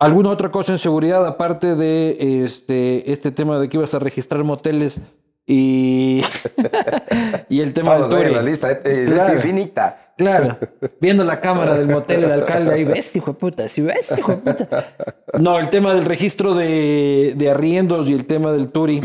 [0.01, 4.43] ¿Alguna otra cosa en seguridad aparte de este, este tema de que ibas a registrar
[4.43, 4.97] moteles
[5.45, 6.21] y,
[7.49, 8.33] y el tema Todos Turi?
[8.33, 9.11] la lista, eh, eh, Claro.
[9.11, 10.13] lista infinita.
[10.17, 10.57] Claro,
[10.99, 14.31] viendo la cámara del motel, el alcalde ahí, ves, hijo de puta, sí, ves, hijo
[14.35, 14.85] de puta.
[15.39, 19.01] No, el tema del registro de, de arriendos y el tema del Turi.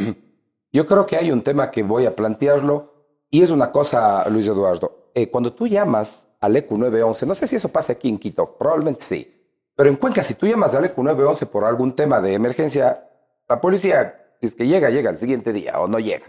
[0.73, 2.93] Yo creo que hay un tema que voy a plantearlo
[3.31, 5.11] y es una cosa, Luis Eduardo.
[5.15, 8.57] Eh, cuando tú llamas al ECU 911, no sé si eso pasa aquí en Quito,
[8.59, 9.36] probablemente sí,
[9.77, 13.09] pero en Cuenca, si tú llamas al ECU 911 por algún tema de emergencia,
[13.47, 16.27] la policía, si es que llega, llega el siguiente día o no llega.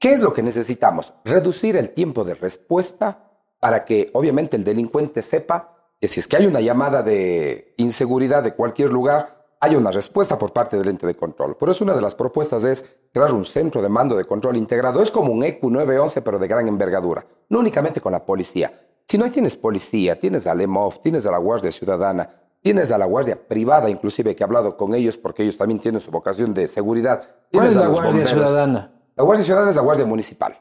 [0.00, 1.12] ¿Qué es lo que necesitamos?
[1.24, 3.30] Reducir el tiempo de respuesta
[3.60, 8.42] para que obviamente el delincuente sepa que si es que hay una llamada de inseguridad
[8.42, 11.56] de cualquier lugar, hay una respuesta por parte del ente de control.
[11.56, 15.00] Por eso una de las propuestas es crear un centro de mando de control integrado.
[15.00, 17.24] Es como un E ECU 911, pero de gran envergadura.
[17.48, 18.72] No únicamente con la policía.
[19.06, 22.28] Si no tienes policía, tienes al EMOF, tienes a la Guardia Ciudadana,
[22.62, 26.00] tienes a la Guardia Privada, inclusive que he hablado con ellos porque ellos también tienen
[26.00, 27.22] su vocación de seguridad.
[27.52, 28.48] ¿Cuál es a la los Guardia bomberos.
[28.48, 28.92] Ciudadana?
[29.16, 30.58] La Guardia Ciudadana es la Guardia Municipal.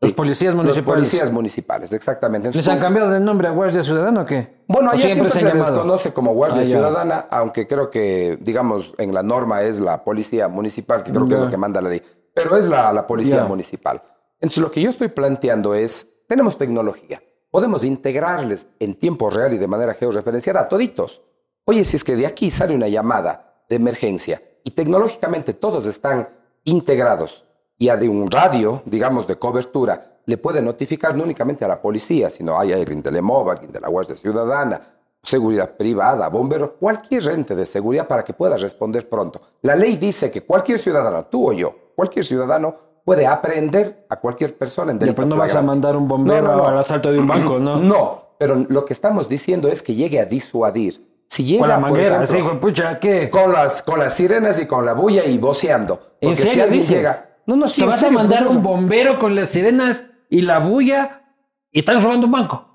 [0.00, 0.86] Los policías municipales.
[0.86, 2.50] Los policías municipales, exactamente.
[2.52, 4.64] ¿Les han cambiado de nombre a Guardia Ciudadana o qué?
[4.68, 6.66] bueno, ¿O allá siempre, se, han les conoce como Guardia Ah.
[6.66, 11.34] Ciudadana, aunque creo que, digamos, en la norma es la Policía Municipal, que creo que
[11.36, 12.02] es lo que manda la ley.
[12.34, 13.44] Pero es la, la Policía.
[13.44, 14.02] Municipal.
[14.40, 19.58] Entonces, lo que yo estoy planteando es, tenemos tecnología, podemos integrarles en tiempo real y
[19.58, 21.22] de manera georreferenciada a toditos.
[21.66, 26.28] Oye, si es que de aquí sale una llamada de emergencia y tecnológicamente todos están
[26.64, 27.44] integrados
[27.78, 31.80] y a de un radio, digamos, de cobertura, le puede notificar no únicamente a la
[31.80, 34.80] policía, sino hay alguien del EMOV, alguien de la Guardia Ciudadana,
[35.22, 39.40] seguridad privada, bomberos, cualquier ente de seguridad para que pueda responder pronto.
[39.62, 44.56] La ley dice que cualquier ciudadano, tú o yo, cualquier ciudadano puede aprender a cualquier
[44.56, 46.68] persona en delito pues no vas a mandar un bombero No, no, no.
[46.68, 47.76] al asalto de un banco, ¿no?
[47.80, 51.13] No, pero lo que estamos diciendo es que llegue a disuadir.
[51.34, 53.28] Si llega, Con la por manguera, ejemplo, hijo de pucha, ¿qué?
[53.28, 56.16] con las, con las sirenas y con la bulla y voceando.
[56.20, 56.96] ¿En Porque si alguien dices?
[56.96, 57.38] llega...
[57.44, 60.42] No, no, sí, ¿Te vas serio, a mandar pues un bombero con las sirenas y
[60.42, 61.24] la bulla
[61.72, 62.68] y están robando un banco?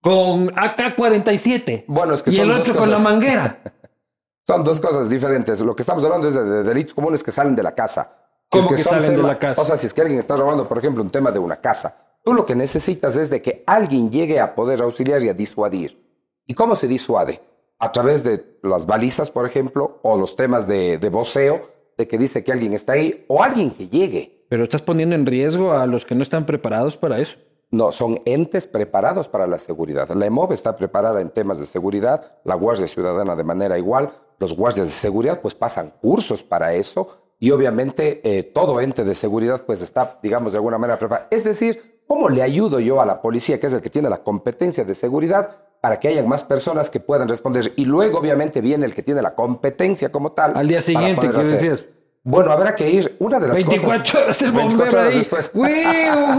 [0.00, 1.86] Con AK-47.
[1.88, 3.58] Bueno, es que y son el otro con la manguera.
[4.46, 5.60] Son dos cosas diferentes.
[5.62, 8.22] Lo que estamos hablando es de, de delitos comunes que salen de la casa.
[8.48, 9.60] ¿Cómo es que salen de la casa?
[9.60, 12.06] O sea, si es que alguien está robando, por ejemplo, un tema de una casa,
[12.22, 16.00] tú lo que necesitas es de que alguien llegue a poder auxiliar y a disuadir.
[16.46, 17.40] ¿Y cómo se disuade?
[17.78, 21.62] A través de las balizas, por ejemplo, o los temas de, de voceo,
[21.96, 24.44] de que dice que alguien está ahí, o alguien que llegue.
[24.48, 27.36] Pero estás poniendo en riesgo a los que no están preparados para eso.
[27.70, 30.08] No, son entes preparados para la seguridad.
[30.10, 34.56] La EMOV está preparada en temas de seguridad, la Guardia Ciudadana de manera igual, los
[34.56, 37.08] guardias de seguridad pues pasan cursos para eso
[37.40, 41.26] y obviamente eh, todo ente de seguridad pues está, digamos, de alguna manera preparado.
[41.30, 44.22] Es decir, ¿cómo le ayudo yo a la policía, que es el que tiene la
[44.22, 47.72] competencia de seguridad, para que haya más personas que puedan responder?
[47.76, 50.56] Y luego obviamente viene el que tiene la competencia como tal.
[50.56, 51.52] Al día siguiente, poder ¿qué hacer.
[51.52, 51.84] decías?
[52.24, 53.14] Bueno, habrá que ir.
[53.20, 54.16] Una de las 24 cosas.
[54.16, 55.18] horas el 24 bombero horas ahí.
[55.18, 55.50] después.
[55.54, 55.84] ¡Güey,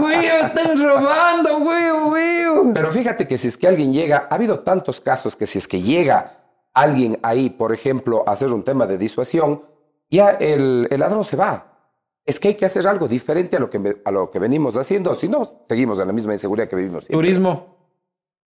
[0.00, 2.74] güey, están robando, güey, güey!
[2.74, 5.66] Pero fíjate que si es que alguien llega, ha habido tantos casos que si es
[5.66, 6.30] que llega
[6.74, 9.62] alguien ahí, por ejemplo, a hacer un tema de disuasión,
[10.10, 11.72] ya el, el ladrón se va.
[12.26, 15.14] Es que hay que hacer algo diferente a lo que, a lo que venimos haciendo,
[15.14, 17.16] si no, seguimos en la misma inseguridad que vivimos siempre.
[17.16, 17.77] Turismo.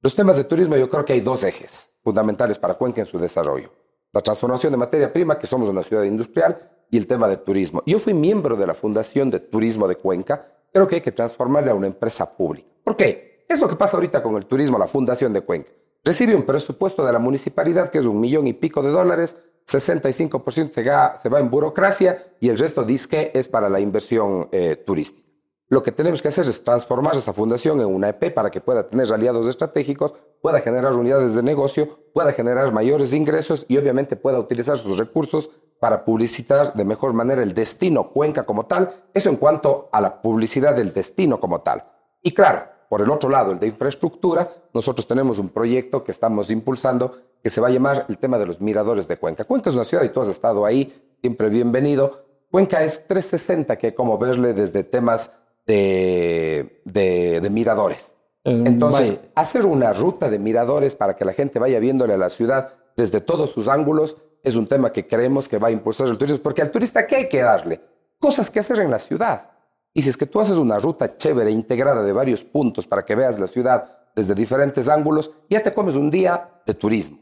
[0.03, 3.19] Los temas de turismo yo creo que hay dos ejes fundamentales para Cuenca en su
[3.19, 3.73] desarrollo.
[4.13, 6.57] La transformación de materia prima, que somos una ciudad industrial,
[6.91, 7.83] y el tema de turismo.
[7.87, 10.47] Yo fui miembro de la Fundación de Turismo de Cuenca.
[10.73, 12.69] Creo que hay que transformarla a una empresa pública.
[12.85, 13.45] ¿Por qué?
[13.49, 15.71] ¿Qué es lo que pasa ahorita con el turismo, la Fundación de Cuenca?
[16.05, 20.73] Recibe un presupuesto de la municipalidad que es un millón y pico de dólares, 65%
[20.73, 24.49] se va, se va en burocracia y el resto dice que es para la inversión
[24.53, 25.26] eh, turística.
[25.69, 28.87] Lo que tenemos que hacer es transformar esa fundación en una EP para que pueda
[28.87, 34.39] tener aliados estratégicos, pueda generar unidades de negocio, pueda generar mayores ingresos y obviamente pueda
[34.39, 35.51] utilizar sus recursos
[35.81, 38.91] para publicitar de mejor manera el destino Cuenca como tal.
[39.12, 41.85] Eso en cuanto a la publicidad del destino como tal.
[42.23, 46.49] Y claro, por el otro lado, el de infraestructura, nosotros tenemos un proyecto que estamos
[46.49, 47.12] impulsando
[47.43, 49.45] que se va a llamar el tema de los miradores de Cuenca.
[49.45, 52.25] Cuenca es una ciudad y tú has estado ahí, siempre bienvenido.
[52.53, 58.12] Cuenca es 360, que como verle desde temas de, de, de miradores.
[58.45, 62.31] Eh, Entonces, hacer una ruta de miradores para que la gente vaya viéndole a la
[62.31, 66.17] ciudad desde todos sus ángulos es un tema que creemos que va a impulsar el
[66.17, 67.81] turismo, porque al turista, ¿qué hay que darle?
[68.19, 69.51] Cosas que hacer en la ciudad.
[69.93, 73.14] Y si es que tú haces una ruta chévere, integrada de varios puntos para que
[73.17, 77.19] veas la ciudad desde diferentes ángulos, ya te comes un día de turismo.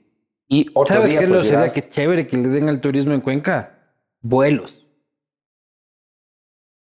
[0.49, 3.15] Y otro ¿Sabes día, qué pues lo irás- que chévere que le den al turismo
[3.15, 3.79] en Cuenca?
[4.21, 4.84] Vuelos.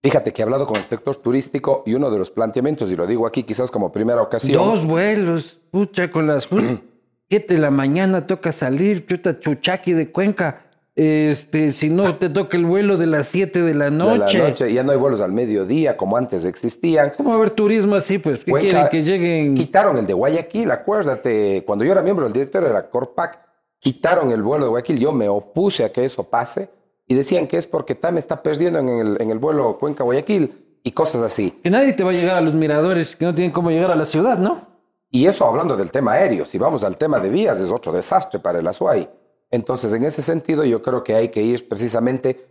[0.02, 3.06] Fíjate que he hablado con el sector turístico y uno de los planteamientos, y lo
[3.06, 6.48] digo aquí quizás como primera ocasión, Dos vuelos, pucha, con las...
[6.48, 10.66] 7 de la mañana toca salir, chuta chuchaqui de Cuenca.
[10.96, 14.38] Este, si no te toca el vuelo de las 7 de la De noche.
[14.38, 17.12] la noche, ya no hay vuelos al mediodía como antes existían.
[17.16, 18.18] ¿Cómo va a haber turismo así?
[18.20, 18.90] Pues, ¿qué Cuenca- quieren?
[18.90, 19.56] Que lleguen.
[19.56, 23.40] Quitaron el de Guayaquil, acuérdate, cuando yo era miembro del directorio de la Corpac,
[23.80, 26.70] quitaron el vuelo de Guayaquil, yo me opuse a que eso pase
[27.10, 30.92] y decían que es porque TAM está perdiendo en el, en el vuelo Cuenca-Guayaquil y
[30.92, 31.50] cosas así.
[31.64, 33.96] Que nadie te va a llegar a los miradores, que no tienen cómo llegar a
[33.96, 34.62] la ciudad, ¿no?
[35.10, 38.40] Y eso hablando del tema aéreo, si vamos al tema de vías es otro desastre
[38.40, 39.10] para el Azuay.
[39.50, 42.48] Entonces, en ese sentido, yo creo que hay que ir precisamente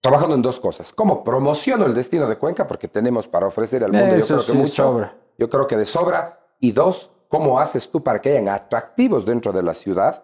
[0.00, 0.92] trabajando en dos cosas.
[0.92, 2.68] ¿Cómo promociono el destino de Cuenca?
[2.68, 4.84] Porque tenemos para ofrecer al mundo, yo creo que sí, mucho.
[4.84, 5.16] sobra.
[5.36, 6.38] Yo creo que de sobra.
[6.60, 10.22] Y dos, ¿cómo haces tú para que hayan atractivos dentro de la ciudad?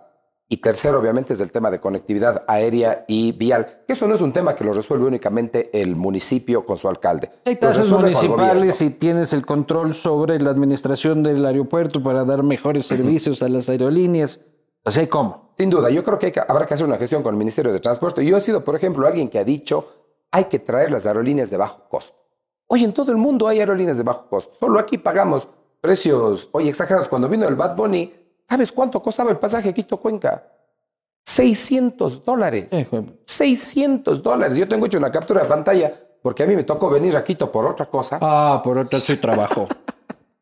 [0.48, 4.20] Y tercero, obviamente, es el tema de conectividad aérea y vial, que eso no es
[4.20, 7.30] un tema que lo resuelve únicamente el municipio con su alcalde.
[7.46, 12.86] Hay tasas municipales y tienes el control sobre la administración del aeropuerto para dar mejores
[12.86, 14.40] servicios a las aerolíneas.
[14.84, 15.54] O sea, ¿cómo?
[15.56, 17.80] Sin duda, yo creo que, que habrá que hacer una gestión con el Ministerio de
[17.80, 18.24] Transporte.
[18.24, 19.86] Yo he sido, por ejemplo, alguien que ha dicho
[20.34, 22.18] hay que traer las aerolíneas de bajo costo.
[22.66, 24.56] Oye, en todo el mundo hay aerolíneas de bajo costo.
[24.58, 25.46] Solo aquí pagamos
[25.80, 27.08] precios, oye, exagerados.
[27.08, 28.12] Cuando vino el Bad Bunny,
[28.48, 30.44] ¿sabes cuánto costaba el pasaje Quito-Cuenca?
[31.24, 32.68] 600 dólares.
[32.72, 33.18] Eh, joder.
[33.26, 34.56] 600 dólares.
[34.56, 35.92] Yo tengo hecho una captura de pantalla
[36.22, 38.18] porque a mí me tocó venir a Quito por otra cosa.
[38.20, 39.66] Ah, por otro sí trabajo.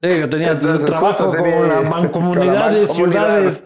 [0.02, 3.62] Sí, yo tenía Entonces, un trabajo con tenía- con la ciudades.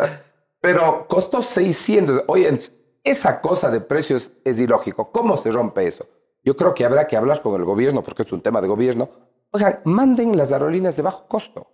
[0.61, 2.25] Pero costó 600.
[2.29, 2.61] Oye,
[3.03, 5.11] esa cosa de precios es ilógico.
[5.13, 6.07] ¿Cómo se rompe eso?
[6.45, 9.09] Yo creo que habrá que hablar con el gobierno, porque es un tema de gobierno.
[9.51, 11.67] Oigan, manden las aerolíneas de bajo costo.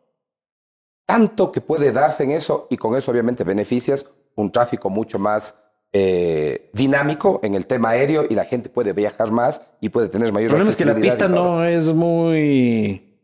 [1.07, 5.71] Tanto que puede darse en eso y con eso obviamente beneficias un tráfico mucho más
[5.93, 10.33] eh, dinámico en el tema aéreo y la gente puede viajar más y puede tener
[10.33, 13.19] mayor El problema es que la pista no es muy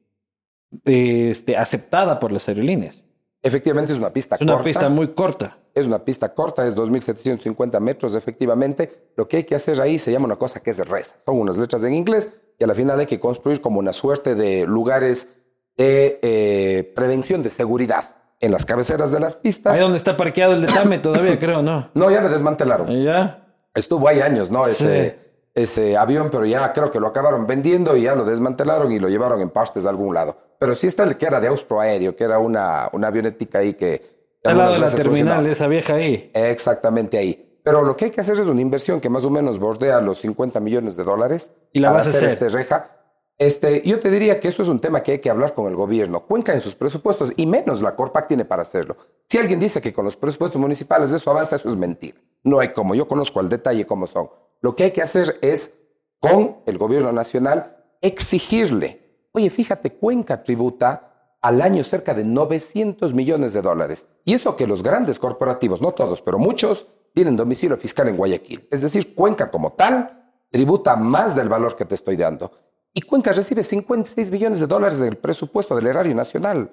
[0.85, 3.03] este, aceptada por las aerolíneas.
[3.43, 4.65] Efectivamente es una pista Es una corta.
[4.65, 5.59] pista muy corta.
[5.75, 9.11] Es una pista corta, es 2.750 metros efectivamente.
[9.17, 11.17] Lo que hay que hacer ahí se llama una cosa que es reza.
[11.25, 14.35] Son unas letras en inglés y a la final hay que construir como una suerte
[14.35, 15.48] de lugares
[15.79, 18.05] de eh, prevención de seguridad
[18.41, 19.77] en las cabeceras de las pistas.
[19.77, 21.91] Ahí donde está parqueado el de Tame todavía, creo, ¿no?
[21.95, 22.89] No, ya le desmantelaron.
[23.03, 23.47] Ya.
[23.75, 24.67] Estuvo ahí años, ¿no?
[24.67, 25.19] Ese,
[25.55, 29.09] ese avión, pero ya creo que lo acabaron vendiendo y ya lo desmantelaron y lo
[29.09, 30.37] llevaron en partes a algún lado.
[30.59, 33.75] Pero sí está el que era de Austro Aéreo, que era una, una avionética ahí
[33.75, 34.19] que...
[34.45, 36.31] Al lado de la terminal, esa vieja ahí.
[36.35, 37.61] Exactamente ahí.
[37.63, 40.19] Pero lo que hay que hacer es una inversión que más o menos bordea los
[40.19, 42.45] 50 millones de dólares Y la para vas a hacer hacer.
[42.47, 42.98] este reja.
[43.39, 45.77] Este, yo te diría que eso es un tema que hay que hablar con el
[45.77, 46.27] gobierno.
[46.27, 48.97] Cuenca en sus presupuestos y menos la Corpac tiene para hacerlo.
[49.29, 52.19] Si alguien dice que con los presupuestos municipales eso avanza, eso es mentira.
[52.43, 52.97] No hay como.
[52.97, 54.29] Yo conozco al detalle cómo son.
[54.61, 55.85] Lo que hay que hacer es
[56.19, 59.29] con el gobierno nacional exigirle.
[59.33, 64.07] Oye, fíjate, Cuenca tributa al año cerca de 900 millones de dólares.
[64.25, 68.67] Y eso que los grandes corporativos, no todos, pero muchos, tienen domicilio fiscal en Guayaquil.
[68.71, 72.51] Es decir, Cuenca como tal tributa más del valor que te estoy dando.
[72.99, 76.69] Y Cuenca recibe 56 millones de dólares del presupuesto del erario nacional.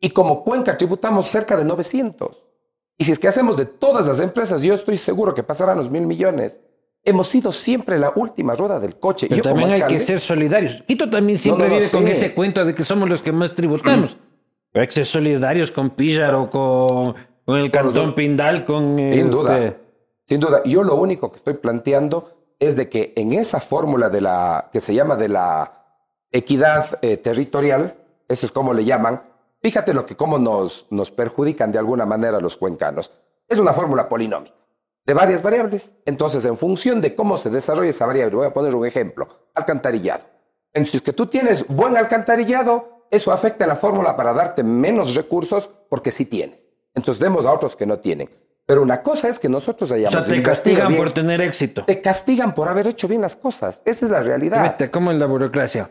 [0.00, 2.46] Y como Cuenca tributamos cerca de 900.
[2.96, 5.90] Y si es que hacemos de todas las empresas, yo estoy seguro que pasarán los
[5.90, 6.62] mil millones.
[7.04, 9.26] Hemos sido siempre la última rueda del coche.
[9.28, 10.82] Pero Yo también hay que alcalde- ser solidarios.
[10.88, 12.10] Quito también siempre no, no, vive con sí.
[12.10, 14.16] ese cuento de que somos los que más tributamos.
[14.72, 18.14] Pero hay que ser solidarios con Píllaro, con, con el Cantón.
[18.14, 18.96] Pindal, con...
[18.96, 19.76] Sin este, duda.
[20.24, 20.62] Sin duda.
[20.64, 24.80] Yo lo único que estoy planteando es de que en esa fórmula de la que
[24.80, 25.72] se llama de la
[26.30, 27.96] equidad eh, territorial,
[28.28, 29.20] eso es como le llaman,
[29.60, 33.10] fíjate lo que cómo nos, nos perjudican de alguna manera los cuencanos.
[33.48, 34.54] Es una fórmula polinómica
[35.06, 35.90] de varias variables.
[36.06, 40.24] Entonces, en función de cómo se desarrolla esa variable, voy a poner un ejemplo, alcantarillado.
[40.72, 46.12] Entonces, que tú tienes buen alcantarillado, eso afecta la fórmula para darte menos recursos porque
[46.12, 46.68] sí tienes.
[46.94, 48.30] Entonces, demos a otros que no tienen.
[48.70, 51.00] Pero una cosa es que nosotros O hayamos sea, te castigan bien.
[51.00, 51.82] por tener éxito.
[51.82, 53.82] Te castigan por haber hecho bien las cosas.
[53.84, 54.62] Esa es la realidad.
[54.62, 55.90] Vete, ¿cómo es la burocracia?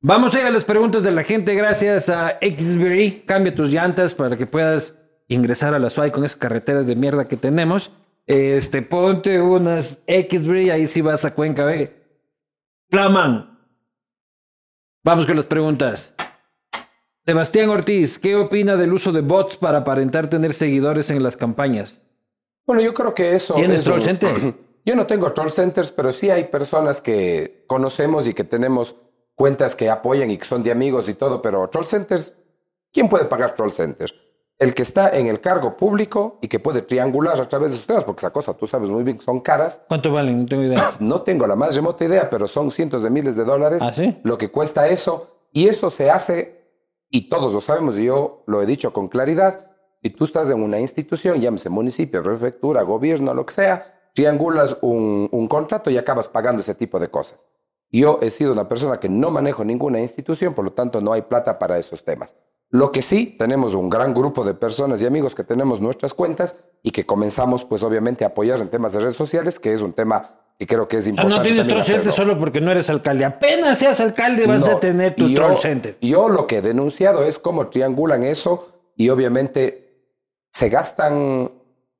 [0.00, 3.24] Vamos a ir a las preguntas de la gente gracias a Xberry.
[3.26, 4.94] Cambia tus llantas para que puedas
[5.28, 7.90] ingresar a la SUAI con esas carreteras de mierda que tenemos.
[8.26, 11.92] Este, ponte unas Xberry, ahí sí vas a Cuenca, ve.
[12.88, 13.58] Flaman.
[15.04, 16.14] Vamos con las preguntas.
[17.26, 22.00] Sebastián Ortiz, ¿qué opina del uso de bots para aparentar tener seguidores en las campañas?
[22.66, 23.54] Bueno, yo creo que eso.
[23.54, 24.54] ¿Tienes eso- troll center?
[24.86, 28.94] Yo no tengo troll centers, pero sí hay personas que conocemos y que tenemos
[29.34, 32.42] cuentas que apoyan y que son de amigos y todo, pero troll centers,
[32.92, 34.14] ¿quién puede pagar troll centers?
[34.58, 37.86] El que está en el cargo público y que puede triangular a través de sus
[37.86, 39.82] temas, porque esa cosa tú sabes muy bien que son caras.
[39.88, 40.42] ¿Cuánto valen?
[40.42, 40.90] No tengo idea.
[41.00, 44.18] No tengo la más remota idea, pero son cientos de miles de dólares ¿Ah, sí?
[44.22, 45.46] lo que cuesta eso.
[45.50, 46.62] Y eso se hace,
[47.08, 49.70] y todos lo sabemos, y yo lo he dicho con claridad,
[50.04, 55.30] Si tú estás en una institución, llámese municipio, prefectura, gobierno, lo que sea, triangulas un,
[55.32, 57.46] un contrato y acabas pagando ese tipo de cosas.
[57.90, 61.22] Yo he sido una persona que no manejo ninguna institución, por lo tanto no hay
[61.22, 62.36] plata para esos temas.
[62.68, 66.66] Lo que sí, tenemos un gran grupo de personas y amigos que tenemos nuestras cuentas
[66.82, 69.94] y que comenzamos pues obviamente a apoyar en temas de redes sociales, que es un
[69.94, 71.36] tema que creo que es Ah, importante.
[71.38, 73.24] no tienes troll center solo porque no eres alcalde.
[73.24, 75.96] Apenas seas alcalde vas No, a tener tu y troll yo, center.
[76.02, 79.83] Yo lo que he denunciado es cómo triangulan eso y obviamente
[80.54, 81.50] se gastan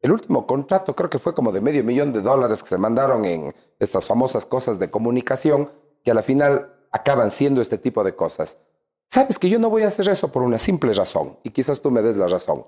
[0.00, 3.24] el último contrato, creo que fue como de medio millón de dólares que se mandaron
[3.24, 5.70] en estas famosas cosas de comunicación
[6.04, 8.68] que a la final acaban siendo este tipo de cosas.
[9.08, 11.90] Sabes que yo no voy a hacer eso por una simple razón y quizás tú
[11.90, 12.64] me des la razón.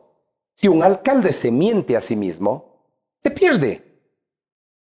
[0.56, 2.82] Si un alcalde se miente a sí mismo,
[3.22, 3.84] se pierde.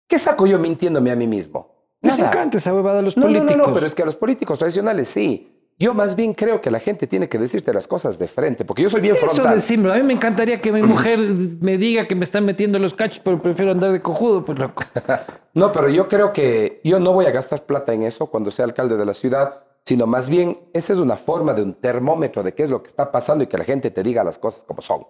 [0.07, 1.73] ¿Qué saco yo mintiéndome a mí mismo?
[2.01, 2.31] Les Nada.
[2.31, 3.57] encanta esa huevada a los No, no, políticos.
[3.57, 5.52] no, no, pero es que a los políticos tradicionales sí.
[5.79, 8.83] Yo más bien creo que la gente tiene que decirte las cosas de frente, porque
[8.83, 9.57] yo soy bien Eso frontal.
[9.57, 9.91] decimos.
[9.93, 13.21] A mí me encantaría que mi mujer me diga que me están metiendo los cachos,
[13.25, 14.83] pero prefiero andar de cojudo, pues loco.
[15.55, 18.65] No, pero yo creo que yo no voy a gastar plata en eso cuando sea
[18.65, 22.55] alcalde de la ciudad, sino más bien esa es una forma de un termómetro de
[22.55, 24.81] qué es lo que está pasando y que la gente te diga las cosas como
[24.81, 25.07] son.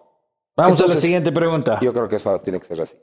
[0.56, 1.78] Vamos a la siguiente pregunta.
[1.80, 2.96] Yo creo que eso tiene que ser así.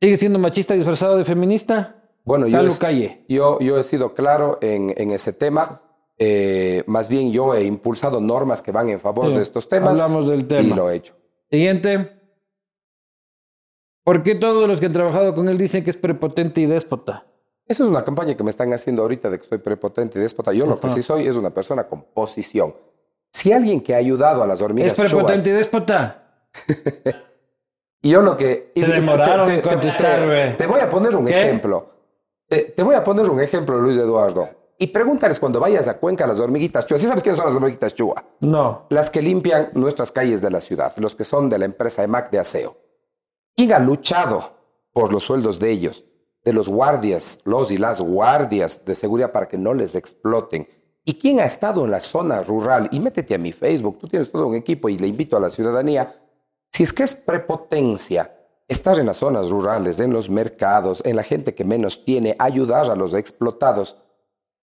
[0.00, 2.01] ¿Sigue siendo machista disfrazado de feminista?
[2.24, 3.24] Bueno, yo, Calle.
[3.28, 5.82] yo, yo he sido claro en, en ese tema.
[6.18, 10.00] Eh, más bien yo he impulsado normas que van en favor Sí, de estos temas
[10.00, 10.60] hablamos del tema.
[10.60, 11.14] y lo he hecho.
[11.50, 12.20] Siguiente.
[14.04, 17.26] ¿Por qué todos los que han trabajado con él dicen que es prepotente y déspota?
[17.66, 20.52] Esa es una campaña que me están haciendo ahorita de que soy prepotente y déspota.
[20.52, 22.74] Yo lo que sí soy es una persona con posición.
[23.30, 26.44] Si alguien que ha ayudado a las hormigas ¿Es prepotente y déspota?
[28.02, 28.72] y yo lo que...
[28.74, 31.40] Se y- demoraron te, te- te voy a poner un ¿Qué?
[31.40, 31.91] ejemplo.
[32.52, 34.46] Te, te voy a poner un ejemplo, Luis Eduardo.
[34.76, 37.00] Y pregúntales cuando vayas a Cuenca las hormiguitas chuas.
[37.00, 38.22] ¿Sí sabes quiénes son las hormiguitas chua?
[38.40, 38.84] No.
[38.90, 42.30] Las que limpian nuestras calles de la ciudad, los que son de la empresa EMAC
[42.30, 42.76] de aseo.
[43.56, 44.52] ¿Quién ha luchado
[44.92, 46.04] por los sueldos de ellos,
[46.44, 50.68] de los guardias, los y las guardias de seguridad para que no les exploten?
[51.06, 52.90] ¿Y quién ha estado en la zona rural?
[52.92, 55.48] Y métete a mi Facebook, tú tienes todo un equipo y le invito a la
[55.48, 56.14] ciudadanía.
[56.70, 58.30] Si es que es prepotencia
[58.72, 62.90] estar en las zonas rurales, en los mercados, en la gente que menos tiene, ayudar
[62.90, 63.96] a los explotados,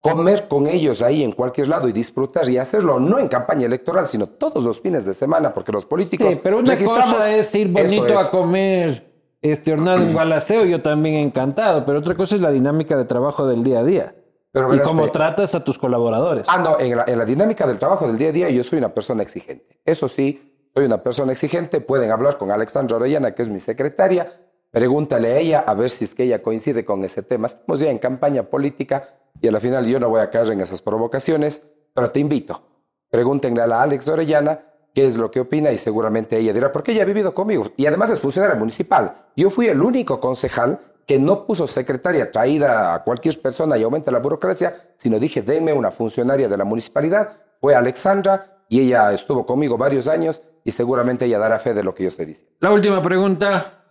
[0.00, 4.06] comer con ellos ahí en cualquier lado y disfrutar y hacerlo no en campaña electoral,
[4.06, 7.68] sino todos los fines de semana, porque los políticos Sí, pero una cosa es ir
[7.68, 8.26] bonito es.
[8.26, 12.96] a comer este hornado en balaceo, yo también encantado, pero otra cosa es la dinámica
[12.96, 14.14] de trabajo del día a día.
[14.50, 16.46] Pero y cómo tratas a tus colaboradores.
[16.48, 18.78] Ah, no, en la, en la dinámica del trabajo del día a día yo soy
[18.78, 19.80] una persona exigente.
[19.84, 20.47] Eso sí,
[20.78, 21.80] soy una persona exigente.
[21.80, 24.32] Pueden hablar con Alexandra Orellana, que es mi secretaria.
[24.70, 27.46] Pregúntale a ella a ver si es que ella coincide con ese tema.
[27.46, 29.02] Estamos ya en campaña política
[29.40, 32.62] y a la final yo no voy a caer en esas provocaciones, pero te invito.
[33.10, 34.60] Pregúntenle a la Alex Orellana
[34.94, 37.86] qué es lo que opina y seguramente ella dirá, porque ella ha vivido conmigo y
[37.86, 39.26] además es funcionaria municipal.
[39.34, 44.12] Yo fui el único concejal que no puso secretaria traída a cualquier persona y aumenta
[44.12, 47.32] la burocracia, sino dije, denme una funcionaria de la municipalidad.
[47.60, 51.94] Fue Alexandra y ella estuvo conmigo varios años y seguramente ella dará fe de lo
[51.94, 52.54] que yo estoy diciendo.
[52.60, 53.86] La última pregunta.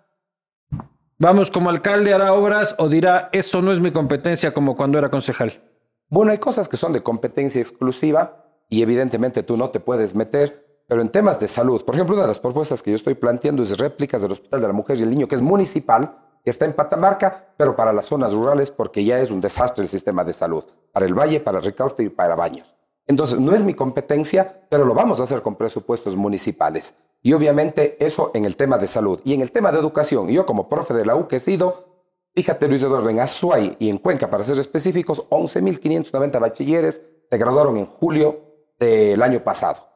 [1.17, 5.09] ¿Vamos como alcalde hará obras o dirá, eso no es mi competencia como cuando era
[5.09, 5.59] concejal?
[6.07, 10.83] Bueno, hay cosas que son de competencia exclusiva y evidentemente tú no te puedes meter,
[10.87, 13.63] pero en temas de salud, por ejemplo, una de las propuestas que yo estoy planteando
[13.63, 16.65] es réplicas del Hospital de la Mujer y el Niño, que es municipal, que está
[16.65, 20.33] en Patamarca, pero para las zonas rurales porque ya es un desastre el sistema de
[20.33, 22.76] salud, para el Valle, para Ricaurte y para Baños.
[23.07, 27.07] Entonces, no es mi competencia, pero lo vamos a hacer con presupuestos municipales.
[27.21, 29.21] Y obviamente eso en el tema de salud.
[29.23, 32.05] Y en el tema de educación, yo como profe de la U que he sido,
[32.35, 37.77] fíjate Luis Eduardo, en Azuay y en Cuenca, para ser específicos, 11.590 bachilleres se graduaron
[37.77, 38.41] en julio
[38.79, 39.87] del año pasado.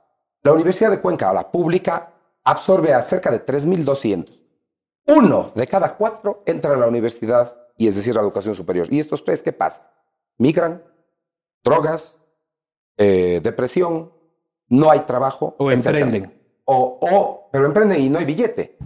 [0.43, 4.27] La Universidad de Cuenca, la pública, absorbe a cerca de 3.200.
[5.07, 8.87] Uno de cada cuatro entra a la universidad, y es decir, a la educación superior.
[8.89, 9.91] ¿Y estos tres qué pasa?
[10.37, 10.83] Migran,
[11.63, 12.20] drogas,
[12.97, 14.11] eh, depresión,
[14.69, 15.55] no hay trabajo.
[15.59, 15.99] O etcétera.
[16.03, 16.41] emprenden.
[16.65, 18.77] O, o, pero emprenden y no hay billete.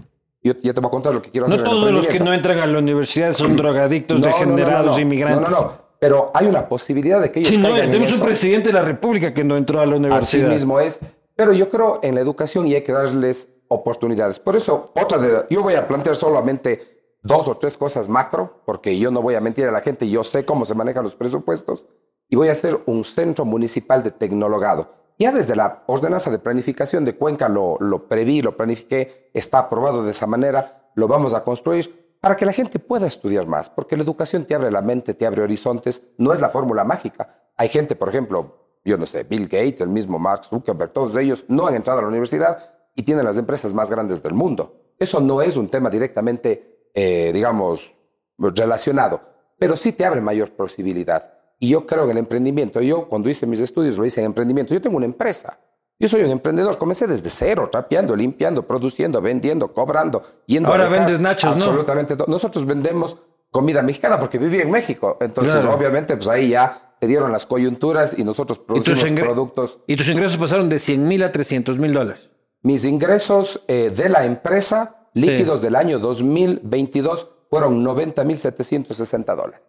[0.42, 1.66] Yo ya te voy a contar lo que quiero No hacer.
[1.66, 4.86] el todos los que no entran a la universidad son drogadictos, No, no, no, degenerados,
[4.88, 5.00] no, no.
[5.00, 5.50] inmigrantes.
[5.50, 5.86] No, no, no.
[6.00, 8.74] Pero hay una posibilidad de que ellos Sí, no, caigan en tenemos un presidente de
[8.74, 10.50] la República que no entró a la Así universidad.
[10.50, 11.00] mismo es.
[11.36, 14.40] Pero yo creo en la educación y hay que darles oportunidades.
[14.40, 16.80] Por eso, otra de yo voy a plantear solamente
[17.24, 20.24] dos o tres cosas macro, porque yo no voy a mentir a la gente, yo
[20.24, 21.88] sé cómo se manejan los presupuestos,
[22.30, 24.94] y voy a hacer un centro municipal de tecnologado.
[25.18, 30.04] Ya desde la ordenanza de planificación de Cuenca lo, lo preví, lo planifiqué, está aprobado
[30.04, 33.96] de esa manera, lo vamos a construir para que la gente pueda estudiar más, porque
[33.96, 37.52] la educación te abre la mente, te abre horizontes, no es la fórmula mágica.
[37.56, 41.46] Hay gente, por ejemplo, yo no sé, Bill Gates, el mismo Mark Zuckerberg, todos ellos
[41.48, 44.94] no han entrado a la universidad, y tiene las empresas más grandes del mundo.
[44.98, 47.94] Eso no es un tema directamente, eh, digamos,
[48.38, 49.22] relacionado,
[49.60, 51.35] pero sí te abre mayor posibilidad.
[51.66, 52.80] Y yo creo en el emprendimiento.
[52.80, 54.74] Yo cuando hice mis estudios lo hice en emprendimiento.
[54.74, 55.60] Yo tengo una empresa.
[56.00, 56.78] Yo soy un emprendedor.
[56.78, 61.64] Comencé desde cero, trapeando, limpiando, produciendo, vendiendo, cobrando, yendo Ahora vendes nachos, ¿no?
[61.66, 62.28] Absolutamente todo.
[62.28, 63.18] Nosotros vendemos
[63.50, 65.18] comida mexicana porque viví en México.
[65.22, 65.76] Entonces, Claro.
[65.76, 69.80] obviamente, pues ahí ya se dieron las coyunturas y nosotros Y producimos ingre- productos.
[69.88, 72.30] y tus ingresos pasaron de 100 mil a 300 mil dólares.
[72.62, 79.62] Mis ingresos eh, de la empresa líquidos del año 2022 fueron 90.760 dólares.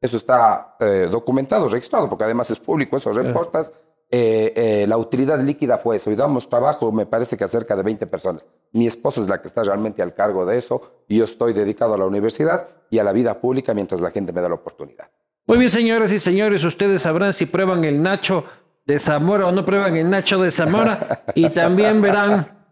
[0.00, 3.72] Eso está eh, documentado, registrado, porque además es público, esos reportas.
[4.10, 7.76] Eh, eh, la utilidad líquida fue eso y damos trabajo, me parece que a cerca
[7.76, 8.46] de 20 personas.
[8.72, 11.94] Mi esposa es la que está realmente al cargo de eso y yo estoy dedicado
[11.94, 15.10] a la universidad y a la vida pública mientras la gente me da la oportunidad.
[15.46, 18.44] Muy bien, señoras y señores, ustedes sabrán si prueban el Nacho
[18.86, 22.70] de Zamora o no prueban el Nacho de Zamora y también verán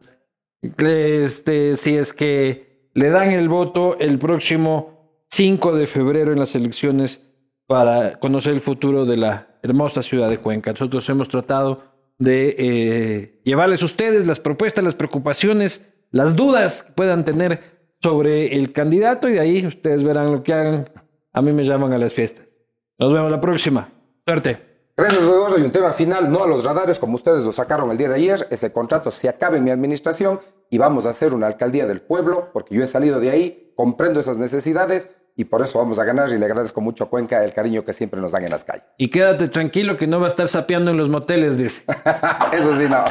[0.62, 4.95] este, si es que le dan el voto el próximo
[5.36, 7.20] 5 de febrero en las elecciones
[7.66, 10.72] para conocer el futuro de la hermosa ciudad de Cuenca.
[10.72, 11.82] Nosotros hemos tratado
[12.18, 17.60] de eh, llevarles a ustedes las propuestas, las preocupaciones, las dudas que puedan tener
[18.02, 20.88] sobre el candidato y de ahí ustedes verán lo que hagan.
[21.34, 22.46] A mí me llaman a las fiestas.
[22.98, 23.90] Nos vemos la próxima.
[24.26, 24.58] Suerte.
[24.96, 25.58] Gracias, Eduardo.
[25.58, 28.14] Y un tema final, no a los radares como ustedes lo sacaron el día de
[28.14, 28.46] ayer.
[28.50, 32.48] Ese contrato se acaba en mi administración y vamos a hacer una alcaldía del pueblo
[32.54, 36.30] porque yo he salido de ahí, comprendo esas necesidades y por eso vamos a ganar
[36.30, 38.84] y le agradezco mucho a Cuenca el cariño que siempre nos dan en las calles.
[38.96, 41.82] Y quédate tranquilo que no va a estar sapeando en los moteles, dice.
[42.52, 43.04] Eso sí, no.